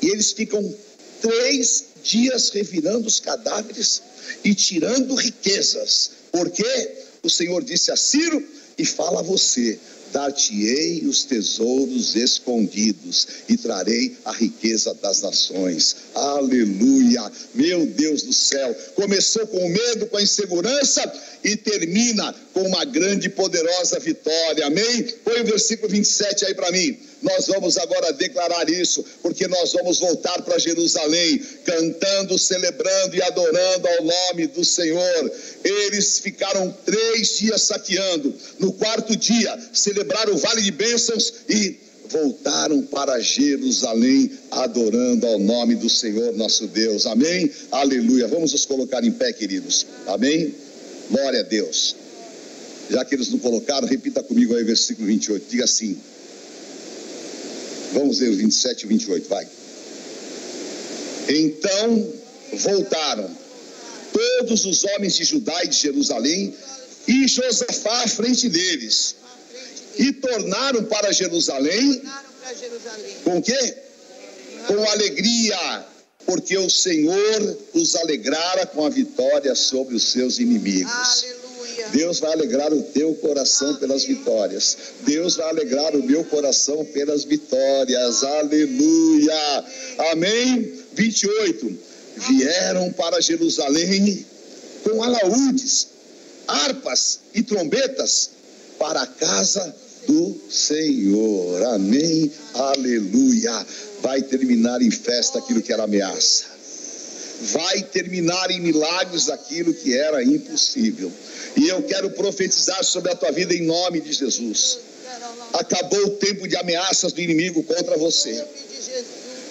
[0.00, 0.74] e eles ficam
[1.20, 4.02] três dias revirando os cadáveres
[4.44, 6.10] e tirando riquezas.
[6.30, 6.64] Porque
[7.22, 8.42] o Senhor disse a Ciro
[8.78, 9.78] e fala a você:
[10.12, 15.96] dar-te-ei os tesouros escondidos e trarei a riqueza das nações.
[16.14, 17.30] Aleluia!
[17.54, 18.74] Meu Deus do céu!
[18.94, 21.02] Começou com medo, com a insegurança
[21.42, 24.66] e termina com uma grande e poderosa vitória.
[24.66, 25.02] Amém?
[25.24, 26.98] Põe o versículo 27 aí para mim.
[27.22, 33.88] Nós vamos agora declarar isso, porque nós vamos voltar para Jerusalém, cantando, celebrando e adorando
[33.88, 35.32] ao nome do Senhor.
[35.62, 38.34] Eles ficaram três dias saqueando.
[38.58, 45.76] No quarto dia, celebraram o vale de bênçãos e voltaram para Jerusalém, adorando ao nome
[45.76, 47.06] do Senhor nosso Deus.
[47.06, 47.50] Amém?
[47.70, 48.26] Aleluia.
[48.26, 49.86] Vamos nos colocar em pé, queridos.
[50.06, 50.54] Amém?
[51.10, 51.96] Glória a Deus.
[52.90, 55.46] Já que eles não colocaram, repita comigo aí o versículo 28.
[55.48, 55.96] Diga assim:
[57.92, 59.46] Vamos ver o 27 e 28, vai.
[61.28, 62.12] Então
[62.54, 63.30] voltaram
[64.12, 66.54] todos os homens de Judá e de Jerusalém
[67.06, 69.16] e Josafá à frente deles.
[69.98, 72.02] E tornaram para Jerusalém.
[73.24, 73.76] Com quê?
[74.66, 75.86] Com alegria,
[76.24, 80.92] porque o Senhor os alegrara com a vitória sobre os seus inimigos.
[80.92, 81.41] Aleluia.
[81.92, 84.76] Deus vai alegrar o teu coração pelas vitórias.
[85.02, 88.24] Deus vai alegrar o meu coração pelas vitórias.
[88.24, 89.64] Aleluia.
[90.10, 90.72] Amém.
[90.94, 91.78] 28.
[92.28, 94.24] Vieram para Jerusalém
[94.84, 95.88] com alaúdes,
[96.46, 98.30] harpas e trombetas
[98.78, 99.74] para a casa
[100.06, 101.62] do Senhor.
[101.66, 102.32] Amém.
[102.54, 103.66] Aleluia.
[104.02, 106.52] Vai terminar em festa aquilo que era ameaça.
[107.50, 111.10] Vai terminar em milagres aquilo que era impossível.
[111.56, 114.78] E eu quero profetizar sobre a tua vida em nome de Jesus.
[115.52, 118.44] Acabou o tempo de ameaças do inimigo contra você.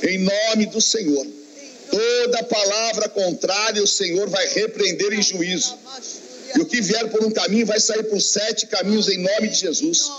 [0.04, 1.28] Em nome do Senhor.
[1.90, 5.78] Toda palavra contrária o Senhor vai repreender em juízo.
[6.56, 9.56] E o que vier por um caminho vai sair por sete caminhos em nome de
[9.56, 10.10] Jesus.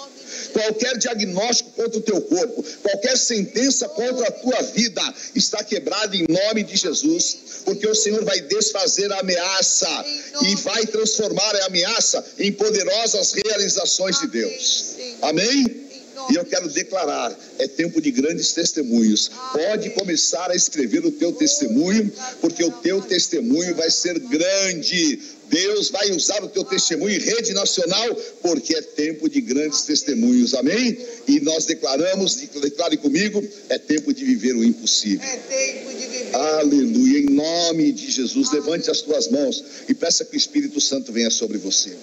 [0.52, 5.02] Qualquer diagnóstico contra o teu corpo, qualquer sentença contra a tua vida
[5.34, 10.04] está quebrada em nome de Jesus, porque o Senhor vai desfazer a ameaça
[10.42, 14.84] e vai transformar a ameaça em poderosas realizações de Deus.
[15.22, 15.82] Amém?
[16.30, 19.30] E eu quero declarar, é tempo de grandes testemunhos.
[19.52, 25.20] Pode começar a escrever o teu testemunho, porque o teu testemunho vai ser grande.
[25.52, 30.54] Deus vai usar o teu testemunho em rede nacional, porque é tempo de grandes testemunhos.
[30.54, 30.98] Amém?
[31.28, 35.28] E nós declaramos, declare comigo, é tempo de viver o impossível.
[35.28, 36.34] É tempo de viver.
[36.34, 37.18] Aleluia.
[37.18, 41.30] Em nome de Jesus, levante as tuas mãos e peça que o Espírito Santo venha
[41.30, 41.94] sobre você.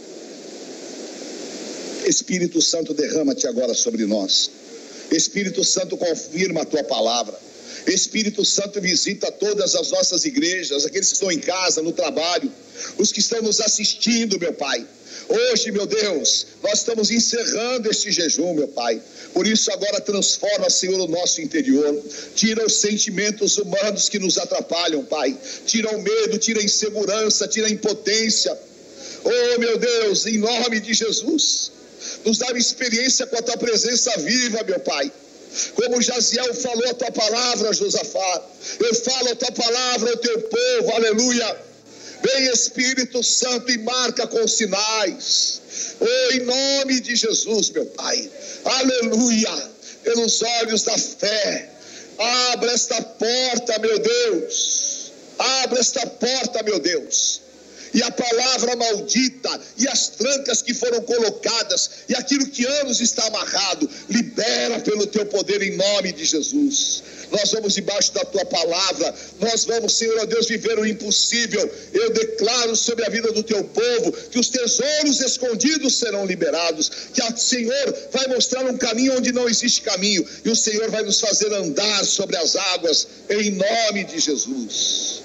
[2.06, 4.52] Espírito Santo, derrama-te agora sobre nós.
[5.12, 7.36] Espírito Santo, confirma a tua palavra.
[7.88, 12.52] Espírito Santo, visita todas as nossas igrejas, aqueles que estão em casa, no trabalho,
[12.98, 14.86] os que estão nos assistindo, meu Pai.
[15.28, 19.00] Hoje, meu Deus, nós estamos encerrando este jejum, meu Pai.
[19.34, 21.96] Por isso, agora transforma, Senhor, o nosso interior.
[22.36, 25.38] Tira os sentimentos humanos que nos atrapalham, Pai.
[25.66, 28.58] Tira o medo, tira a insegurança, tira a impotência.
[29.24, 31.72] Oh, meu Deus, em nome de Jesus,
[32.26, 35.12] nos dá uma experiência com a tua presença viva, meu Pai.
[35.76, 38.44] Como Jaziel falou a tua palavra, Josafá.
[38.80, 41.69] Eu falo a tua palavra ao teu povo, aleluia.
[42.22, 45.62] Vem Espírito Santo e marca com sinais.
[46.00, 48.30] Oh, em nome de Jesus, meu Pai.
[48.66, 49.70] Aleluia.
[50.04, 51.70] Pelos olhos da fé.
[52.52, 55.12] Abra esta porta, meu Deus.
[55.38, 57.42] Abra esta porta, meu Deus
[57.94, 63.26] e a palavra maldita, e as trancas que foram colocadas, e aquilo que anos está
[63.28, 67.04] amarrado, libera pelo teu poder em nome de Jesus.
[67.32, 71.72] Nós vamos debaixo da tua palavra, nós vamos, Senhor, ó Deus, viver o impossível.
[71.94, 77.22] Eu declaro sobre a vida do teu povo que os tesouros escondidos serão liberados, que
[77.22, 81.20] o Senhor vai mostrar um caminho onde não existe caminho, e o Senhor vai nos
[81.20, 85.22] fazer andar sobre as águas, em nome de Jesus.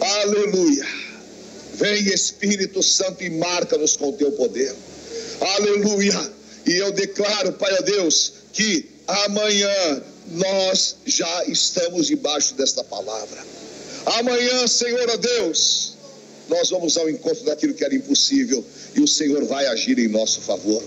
[0.00, 1.07] Aleluia.
[1.78, 4.74] Vem Espírito Santo e marca-nos com o teu poder.
[5.40, 6.32] Aleluia.
[6.66, 13.42] E eu declaro, Pai a Deus, que amanhã nós já estamos debaixo desta palavra.
[14.06, 15.94] Amanhã, Senhor a Deus,
[16.48, 18.64] nós vamos ao encontro daquilo que era impossível
[18.94, 20.82] e o Senhor vai agir em nosso favor.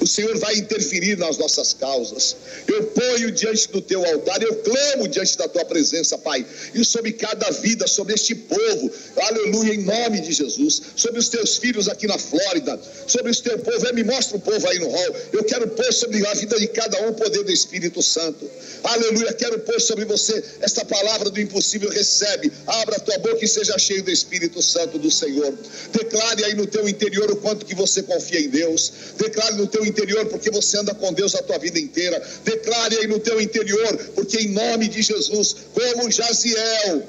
[0.00, 2.36] O Senhor vai interferir nas nossas causas.
[2.66, 6.44] Eu ponho diante do teu altar, eu clamo diante da tua presença, Pai,
[6.74, 11.56] e sobre cada vida, sobre este povo, aleluia, em nome de Jesus, sobre os teus
[11.56, 15.16] filhos aqui na Flórida, sobre os teu povo, me mostra o povo aí no hall.
[15.32, 18.50] Eu quero pôr sobre a vida de cada um o poder do Espírito Santo,
[18.82, 19.32] aleluia.
[19.34, 21.90] Quero pôr sobre você esta palavra do impossível.
[21.90, 25.54] Recebe, abra a tua boca e seja cheio do Espírito Santo do Senhor.
[25.92, 29.84] Declare aí no teu interior o quanto que você confia em Deus, declare no teu
[29.84, 32.22] interior, porque você anda com Deus a tua vida inteira.
[32.44, 37.02] Declare aí no teu interior, porque em nome de Jesus, como Jaziel,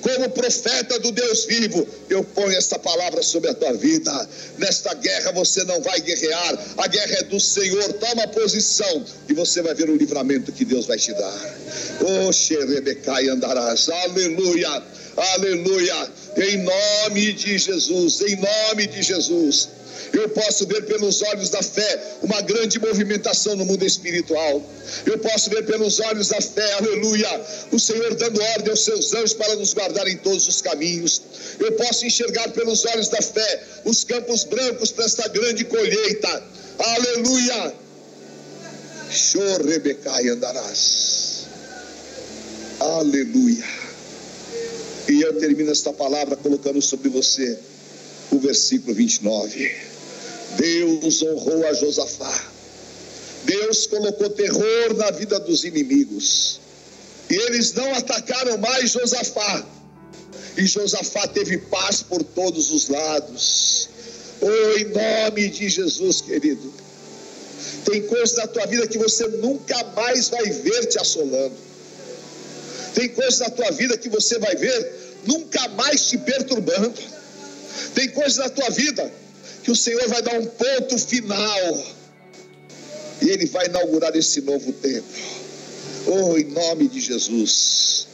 [0.00, 4.28] como profeta do Deus vivo, eu ponho esta palavra sobre a tua vida.
[4.58, 7.92] Nesta guerra você não vai guerrear, a guerra é do Senhor.
[7.94, 11.56] Toma posição e você vai ver o livramento que Deus vai te dar.
[12.00, 14.82] Oh, Xerebecai andarás, aleluia,
[15.16, 19.70] aleluia, em nome de Jesus, em nome de Jesus.
[20.14, 24.62] Eu posso ver pelos olhos da fé uma grande movimentação no mundo espiritual.
[25.04, 29.34] Eu posso ver pelos olhos da fé, aleluia, o Senhor dando ordem aos seus anjos
[29.34, 31.20] para nos guardar em todos os caminhos.
[31.58, 36.44] Eu posso enxergar pelos olhos da fé os campos brancos para esta grande colheita.
[36.78, 37.74] Aleluia.
[39.10, 41.46] Chorrebecai andarás.
[42.78, 43.64] Aleluia.
[45.08, 47.58] E eu termino esta palavra colocando sobre você
[48.30, 49.93] o versículo 29.
[50.56, 52.44] Deus honrou a Josafá.
[53.44, 56.60] Deus colocou terror na vida dos inimigos.
[57.28, 59.66] E eles não atacaram mais Josafá.
[60.56, 63.88] E Josafá teve paz por todos os lados.
[64.40, 66.72] Oh, em nome de Jesus, querido.
[67.84, 71.54] Tem coisas na tua vida que você nunca mais vai ver te assolando.
[72.94, 74.92] Tem coisas na tua vida que você vai ver
[75.26, 76.94] nunca mais te perturbando.
[77.94, 79.10] Tem coisas na tua vida
[79.64, 81.86] que o Senhor vai dar um ponto final.
[83.22, 85.08] E Ele vai inaugurar esse novo tempo.
[86.06, 88.06] Oh, em nome de Jesus.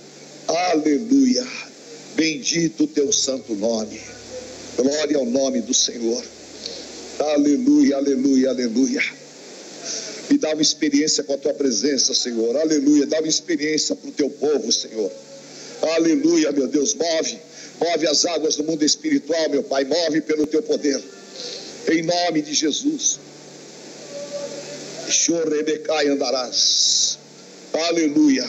[0.47, 1.45] Aleluia.
[2.15, 4.01] Bendito o teu santo nome.
[4.77, 6.25] Glória ao nome do Senhor.
[7.19, 9.03] Aleluia, aleluia, aleluia.
[10.31, 12.57] Me dá uma experiência com a tua presença, Senhor.
[12.57, 13.07] Aleluia.
[13.07, 15.11] Dá uma experiência para o teu povo, Senhor.
[15.83, 16.95] Aleluia, meu Deus.
[16.95, 17.39] Move,
[17.81, 19.85] move as águas do mundo espiritual, meu Pai.
[19.85, 21.03] Move pelo teu poder.
[21.89, 23.19] Em nome de Jesus.
[25.09, 27.19] Chorebecai andarás.
[27.73, 28.49] Aleluia.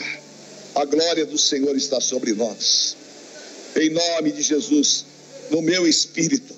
[0.74, 2.96] A glória do Senhor está sobre nós.
[3.76, 5.04] Em nome de Jesus,
[5.50, 6.54] no meu espírito,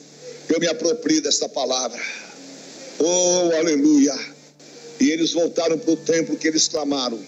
[0.48, 2.00] eu me aproprio desta palavra.
[2.98, 4.14] Oh, aleluia.
[5.00, 7.18] E eles voltaram para o templo que eles clamaram.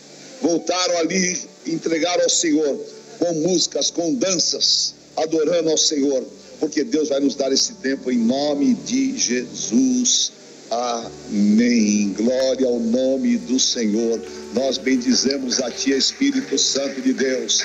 [0.41, 2.79] Voltaram ali, entregaram ao Senhor
[3.19, 6.25] com músicas, com danças, adorando ao Senhor,
[6.59, 10.33] porque Deus vai nos dar esse tempo em nome de Jesus.
[10.71, 12.13] Amém.
[12.17, 14.21] Glória ao nome do Senhor.
[14.55, 17.65] Nós bendizemos a Ti, Espírito Santo de Deus.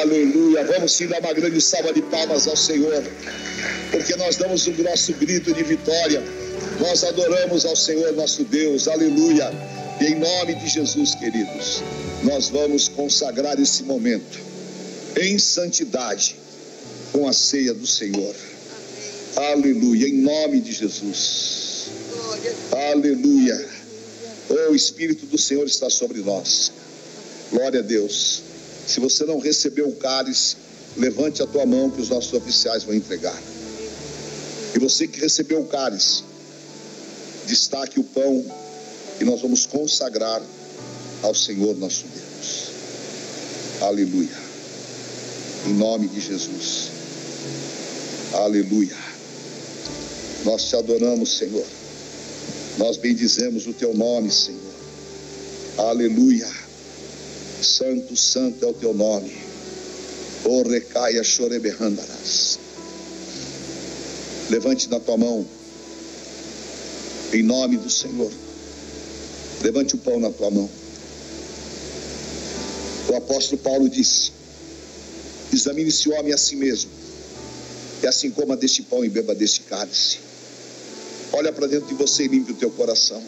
[0.00, 0.64] Aleluia.
[0.64, 3.04] Vamos sim dar uma grande salva de palmas ao Senhor,
[3.90, 6.22] porque nós damos o nosso grito de vitória.
[6.80, 8.88] Nós adoramos ao Senhor nosso Deus.
[8.88, 9.52] Aleluia.
[10.00, 11.82] E em nome de Jesus, queridos,
[12.24, 14.40] nós vamos consagrar esse momento
[15.20, 16.39] em santidade
[17.12, 18.34] com a ceia do Senhor.
[19.36, 20.08] Aleluia.
[20.08, 21.88] Em nome de Jesus.
[22.92, 23.68] Aleluia.
[24.70, 26.72] O Espírito do Senhor está sobre nós.
[27.50, 28.42] Glória a Deus.
[28.86, 30.56] Se você não recebeu o cálice,
[30.96, 33.40] levante a tua mão que os nossos oficiais vão entregar.
[34.74, 36.24] E você que recebeu o cálice,
[37.46, 38.44] destaque o pão
[39.20, 40.42] e nós vamos consagrar
[41.22, 42.70] ao Senhor nosso Deus.
[43.80, 44.38] Aleluia.
[45.66, 46.99] Em nome de Jesus.
[48.32, 48.96] Aleluia.
[50.44, 51.66] Nós te adoramos, Senhor.
[52.78, 54.60] Nós bendizemos o teu nome, Senhor.
[55.78, 56.48] Aleluia.
[57.60, 59.36] Santo, santo é o teu nome.
[60.44, 62.58] O recaia choreberrandarás.
[64.48, 65.44] Levante na tua mão.
[67.32, 68.30] Em nome do Senhor.
[69.62, 70.70] Levante o pão na tua mão.
[73.08, 74.32] O apóstolo Paulo disse:
[75.52, 76.99] Examine-se o homem a si mesmo.
[78.02, 80.18] E assim coma deste pão e beba deste cálice.
[81.32, 83.22] Olha para dentro de você e limpe o teu coração.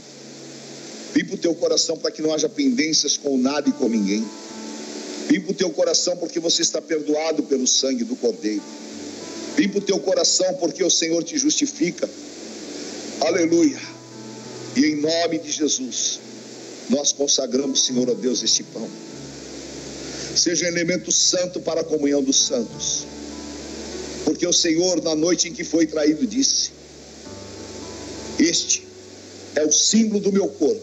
[1.15, 4.27] Limpa o teu coração para que não haja pendências com nada e com ninguém.
[5.31, 8.63] Limpa o teu coração porque você está perdoado pelo sangue do Cordeiro.
[9.57, 12.09] Limpa o teu coração porque o Senhor te justifica.
[13.21, 13.79] Aleluia.
[14.75, 16.19] E em nome de Jesus,
[16.89, 18.89] nós consagramos, Senhor, a Deus, este pão.
[20.35, 23.07] Seja um elemento santo para a comunhão dos santos.
[24.25, 26.71] Porque o Senhor, na noite em que foi traído, disse:
[28.39, 28.87] Este
[29.55, 30.83] é o símbolo do meu corpo,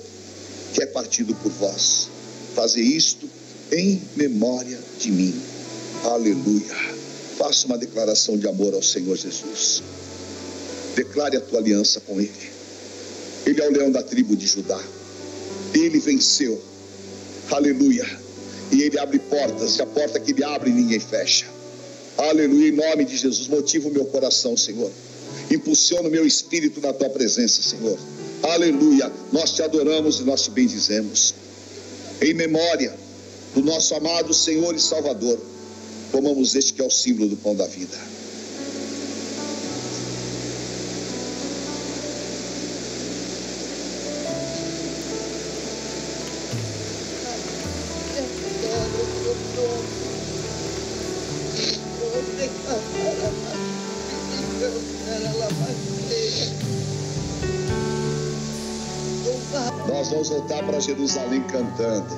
[0.74, 2.10] que é partido por vós.
[2.56, 3.30] Fazer isto
[3.72, 5.34] em memória de mim.
[6.04, 6.76] Aleluia.
[7.38, 9.82] Faça uma declaração de amor ao Senhor Jesus.
[10.96, 12.50] Declare a tua aliança com Ele.
[13.46, 14.80] Ele é o leão da tribo de Judá.
[15.74, 16.62] Ele venceu.
[17.50, 18.06] Aleluia.
[18.72, 21.46] E ele abre portas, e a porta que ele abre ninguém fecha.
[22.20, 22.68] Aleluia.
[22.68, 24.92] Em nome de Jesus, motiva o meu coração, Senhor.
[25.50, 27.98] Impulsiona o meu espírito na tua presença, Senhor.
[28.44, 29.12] Aleluia.
[29.32, 31.34] Nós te adoramos e nós te bendizemos.
[32.22, 32.94] Em memória
[33.56, 35.40] do nosso amado Senhor e Salvador,
[36.12, 37.98] tomamos este que é o símbolo do pão da vida.
[60.30, 62.16] Voltar para Jerusalém cantando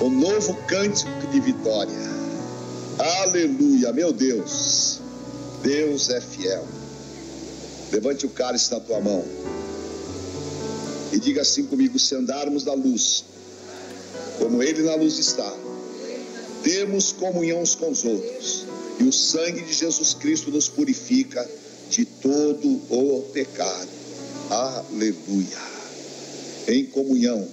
[0.00, 2.10] o novo cântico de vitória.
[3.22, 5.00] Aleluia, meu Deus.
[5.62, 6.66] Deus é fiel.
[7.92, 9.24] Levante o cálice na tua mão
[11.12, 13.24] e diga assim comigo: se andarmos na luz,
[14.38, 15.52] como Ele na luz está,
[16.62, 18.66] temos comunhão uns com os outros,
[18.98, 21.48] e o sangue de Jesus Cristo nos purifica
[21.88, 23.88] de todo o pecado.
[24.50, 25.69] Aleluia.
[26.68, 27.46] Em comunhão,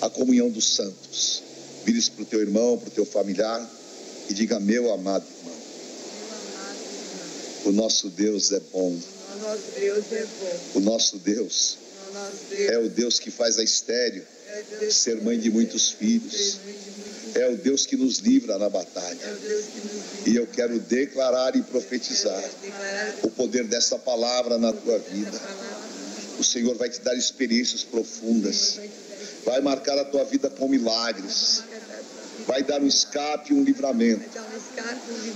[0.00, 1.42] a comunhão dos santos.
[1.84, 3.70] Vire-se para o teu irmão, para o teu familiar
[4.28, 5.54] e diga: Meu amado irmão,
[7.66, 8.96] o nosso Deus é bom.
[10.74, 11.78] O nosso Deus
[12.52, 12.78] é.
[12.78, 14.24] O Deus que faz a estéreo
[14.90, 16.58] ser mãe de muitos filhos.
[17.34, 19.18] É o Deus que nos livra na batalha.
[20.24, 22.42] E eu quero declarar e profetizar
[23.22, 25.40] o poder dessa palavra na tua vida.
[26.44, 28.78] O Senhor vai te dar experiências profundas.
[29.46, 31.64] Vai marcar a tua vida com milagres.
[32.46, 34.28] Vai dar um escape e um livramento.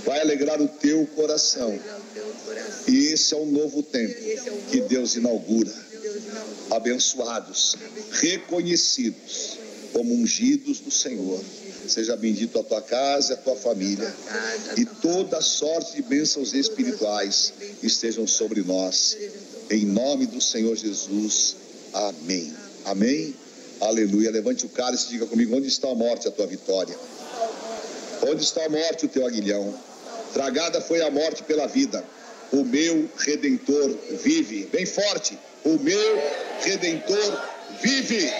[0.05, 1.77] Vai alegrar o teu coração.
[2.87, 5.73] E esse é um novo tempo o que Deus inaugura.
[6.69, 7.75] Abençoados,
[8.11, 9.57] reconhecidos
[9.91, 11.43] como ungidos do Senhor.
[11.87, 14.13] Seja bendito a tua casa a tua família.
[14.77, 17.51] E toda sorte de bênçãos espirituais
[17.81, 19.17] estejam sobre nós.
[19.69, 21.55] Em nome do Senhor Jesus.
[21.93, 22.53] Amém.
[22.85, 23.35] Amém.
[23.79, 24.31] Aleluia.
[24.31, 26.97] Levante o cálice e diga comigo: onde está a morte, a tua vitória?
[28.27, 29.73] Onde está a morte, o teu aguilhão?
[30.33, 32.03] Tragada foi a morte pela vida.
[32.51, 34.65] O meu redentor vive.
[34.71, 35.37] Bem forte.
[35.63, 36.21] O meu
[36.61, 37.41] redentor
[37.81, 38.31] vive.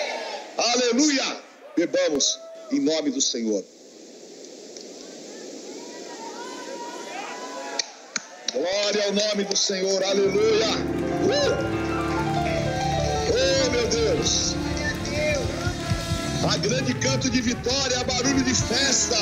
[0.57, 1.41] Aleluia.
[1.77, 2.39] Bebamos
[2.71, 3.63] em nome do Senhor.
[8.51, 10.98] Glória ao nome do Senhor, aleluia.
[11.29, 11.53] Uh!
[13.31, 14.55] Oh, meu Deus.
[16.51, 19.15] A grande canto de vitória, barulho de festa.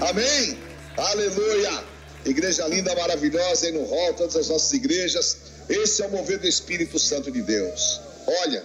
[0.00, 0.58] Amém.
[0.96, 1.84] Aleluia.
[2.24, 5.36] Igreja linda, maravilhosa aí no hall, todas as nossas igrejas.
[5.68, 8.00] Esse é o mover do Espírito Santo de Deus.
[8.26, 8.64] Olha,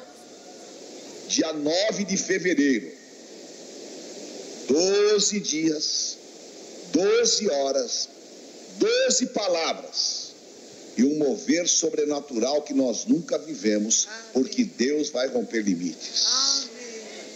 [1.27, 2.91] dia 9 de fevereiro,
[4.67, 6.17] 12 dias,
[6.91, 8.09] 12 horas,
[8.79, 10.22] 12 palavras
[10.98, 16.26] e um mover sobrenatural que nós nunca vivemos, porque Deus vai romper limites.
[16.26, 16.74] Amém.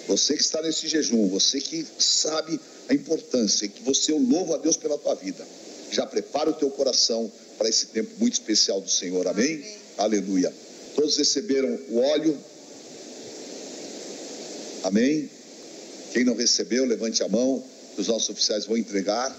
[0.08, 4.54] Você que está nesse jejum, você que sabe a importância, e que você eu louvo
[4.54, 5.46] a Deus pela tua vida.
[5.92, 9.28] Já prepara o teu coração para esse tempo muito especial do Senhor.
[9.28, 9.56] Amém?
[9.56, 9.78] Amém.
[9.98, 10.54] Aleluia.
[10.96, 12.38] Todos receberam o óleo.
[14.84, 15.30] Amém?
[16.14, 17.64] Quem não recebeu, levante a mão.
[17.98, 19.36] Os nossos oficiais vão entregar.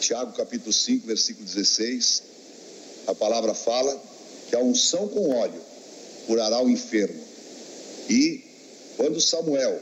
[0.00, 2.31] Tiago capítulo 5, versículo 16.
[3.06, 4.00] A palavra fala
[4.48, 5.60] que a unção com óleo
[6.26, 7.20] curará o enfermo.
[8.08, 8.42] E
[8.96, 9.80] quando Samuel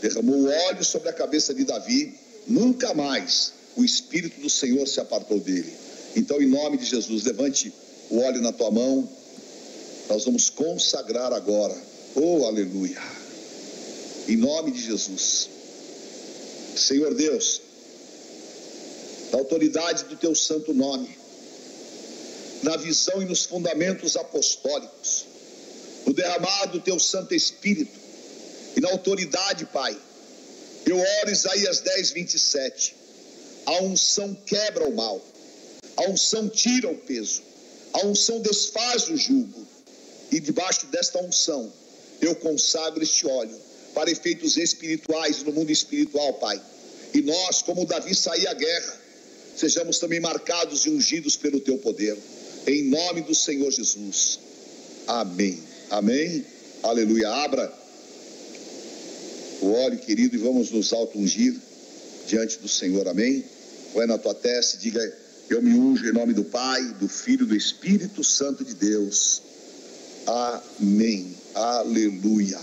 [0.00, 2.14] derramou o óleo sobre a cabeça de Davi,
[2.46, 5.72] nunca mais o Espírito do Senhor se apartou dele.
[6.16, 7.72] Então, em nome de Jesus, levante
[8.10, 9.08] o óleo na tua mão.
[10.08, 11.76] Nós vamos consagrar agora.
[12.14, 13.02] Oh, aleluia.
[14.28, 15.48] Em nome de Jesus.
[16.76, 17.60] Senhor Deus,
[19.32, 21.08] na autoridade do teu santo nome,
[22.64, 25.26] na visão e nos fundamentos apostólicos,
[26.06, 27.98] no derramado do teu Santo Espírito
[28.74, 29.96] e na autoridade, Pai.
[30.86, 32.96] Eu oro Isaías 10, 27.
[33.66, 35.22] A unção quebra o mal,
[35.96, 37.42] a unção tira o peso,
[37.92, 39.66] a unção desfaz o jugo,
[40.30, 41.72] e debaixo desta unção
[42.20, 43.58] eu consagro este óleo
[43.94, 46.60] para efeitos espirituais no mundo espiritual, Pai.
[47.12, 49.00] E nós, como Davi saía à guerra,
[49.56, 52.16] sejamos também marcados e ungidos pelo teu poder.
[52.66, 54.38] Em nome do Senhor Jesus.
[55.06, 55.58] Amém.
[55.90, 56.44] Amém.
[56.82, 57.28] Aleluia.
[57.28, 57.72] Abra
[59.60, 61.54] o óleo, querido, e vamos nos auto-ungir
[62.26, 63.06] diante do Senhor.
[63.08, 63.44] Amém.
[63.94, 65.18] Vai na tua testa e diga:
[65.50, 69.42] Eu me unjo em nome do Pai, do Filho e do Espírito Santo de Deus.
[70.26, 71.34] Amém.
[71.54, 72.58] Aleluia.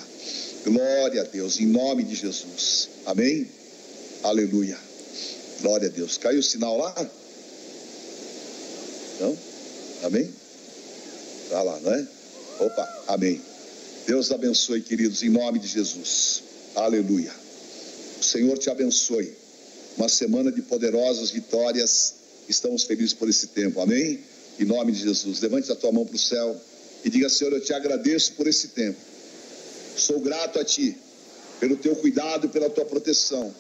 [0.64, 2.90] Glória a Deus, em nome de Jesus.
[3.06, 3.48] Amém.
[4.24, 4.78] Aleluia.
[5.62, 6.18] Glória a Deus.
[6.18, 6.94] Caiu o sinal lá?
[9.20, 9.51] Não?
[10.04, 10.34] Amém?
[11.50, 12.08] Tá lá, não é?
[12.60, 13.42] Opa, amém.
[14.08, 16.44] Deus abençoe, queridos, em nome de Jesus.
[16.76, 17.32] Aleluia.
[18.20, 19.34] O Senhor te abençoe.
[19.98, 22.16] Uma semana de poderosas vitórias.
[22.50, 23.80] Estamos felizes por esse tempo.
[23.82, 24.20] Amém?
[24.60, 25.42] Em nome de Jesus.
[25.42, 26.60] Levante a tua mão para o céu
[27.04, 29.00] e diga: Senhor, eu te agradeço por esse tempo.
[29.96, 30.98] Sou grato a ti
[31.60, 33.54] pelo teu cuidado pela tua proteção,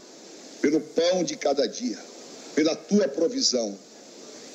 [0.59, 1.99] pelo pão de cada dia,
[2.55, 3.77] pela tua provisão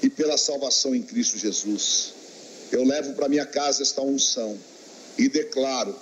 [0.03, 2.13] e pela salvação em Cristo Jesus.
[2.73, 4.57] Eu levo para minha casa esta unção
[5.19, 5.95] e declaro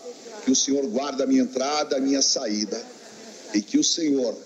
[0.44, 2.82] que o Senhor guarda a minha entrada, a minha saída
[3.52, 4.36] e que o Senhor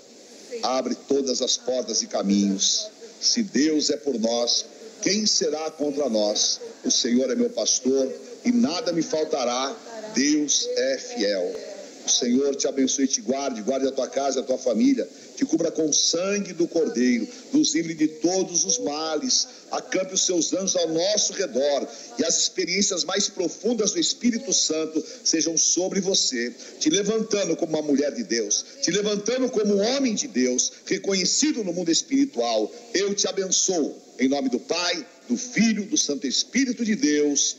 [0.63, 2.89] abre todas as portas e caminhos.
[3.21, 4.65] Se Deus é por nós,
[5.03, 6.61] quem será contra nós?
[6.85, 8.13] O Senhor é meu pastor
[8.45, 9.75] e nada me faltará.
[10.15, 11.68] Deus é fiel.
[12.09, 15.07] O Senhor te abençoe e te guarde, guarde a tua casa, a tua família,
[15.37, 20.25] te cubra com o sangue do Cordeiro, nos livre de todos os males, acampe os
[20.25, 21.87] seus anjos ao nosso redor
[22.19, 26.51] e as experiências mais profundas do Espírito Santo sejam sobre você,
[26.81, 31.63] te levantando como uma mulher de Deus, te levantando como um homem de Deus, reconhecido
[31.63, 32.73] no mundo espiritual.
[32.95, 37.57] Eu te abençoo, em nome do Pai, do Filho, do Santo Espírito de Deus.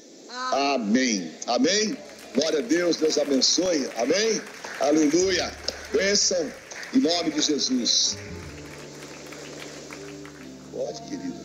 [0.51, 1.31] Amém.
[1.45, 1.95] Amém.
[2.36, 3.89] Glória a Deus, Deus abençoe.
[3.97, 4.41] Amém.
[4.80, 5.51] Aleluia.
[5.91, 6.51] Bênção
[6.93, 8.17] em nome de Jesus.
[10.71, 11.39] Pode, querido.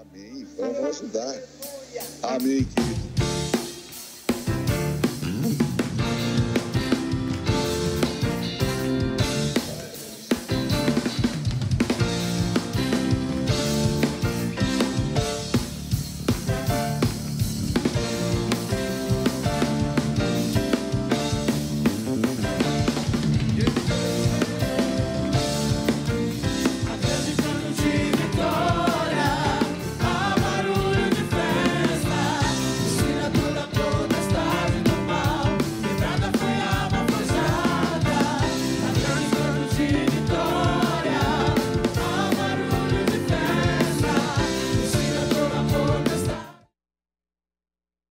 [0.00, 0.46] Amém.
[0.56, 1.36] Vamos ajudar.
[2.22, 3.11] Amém, querido.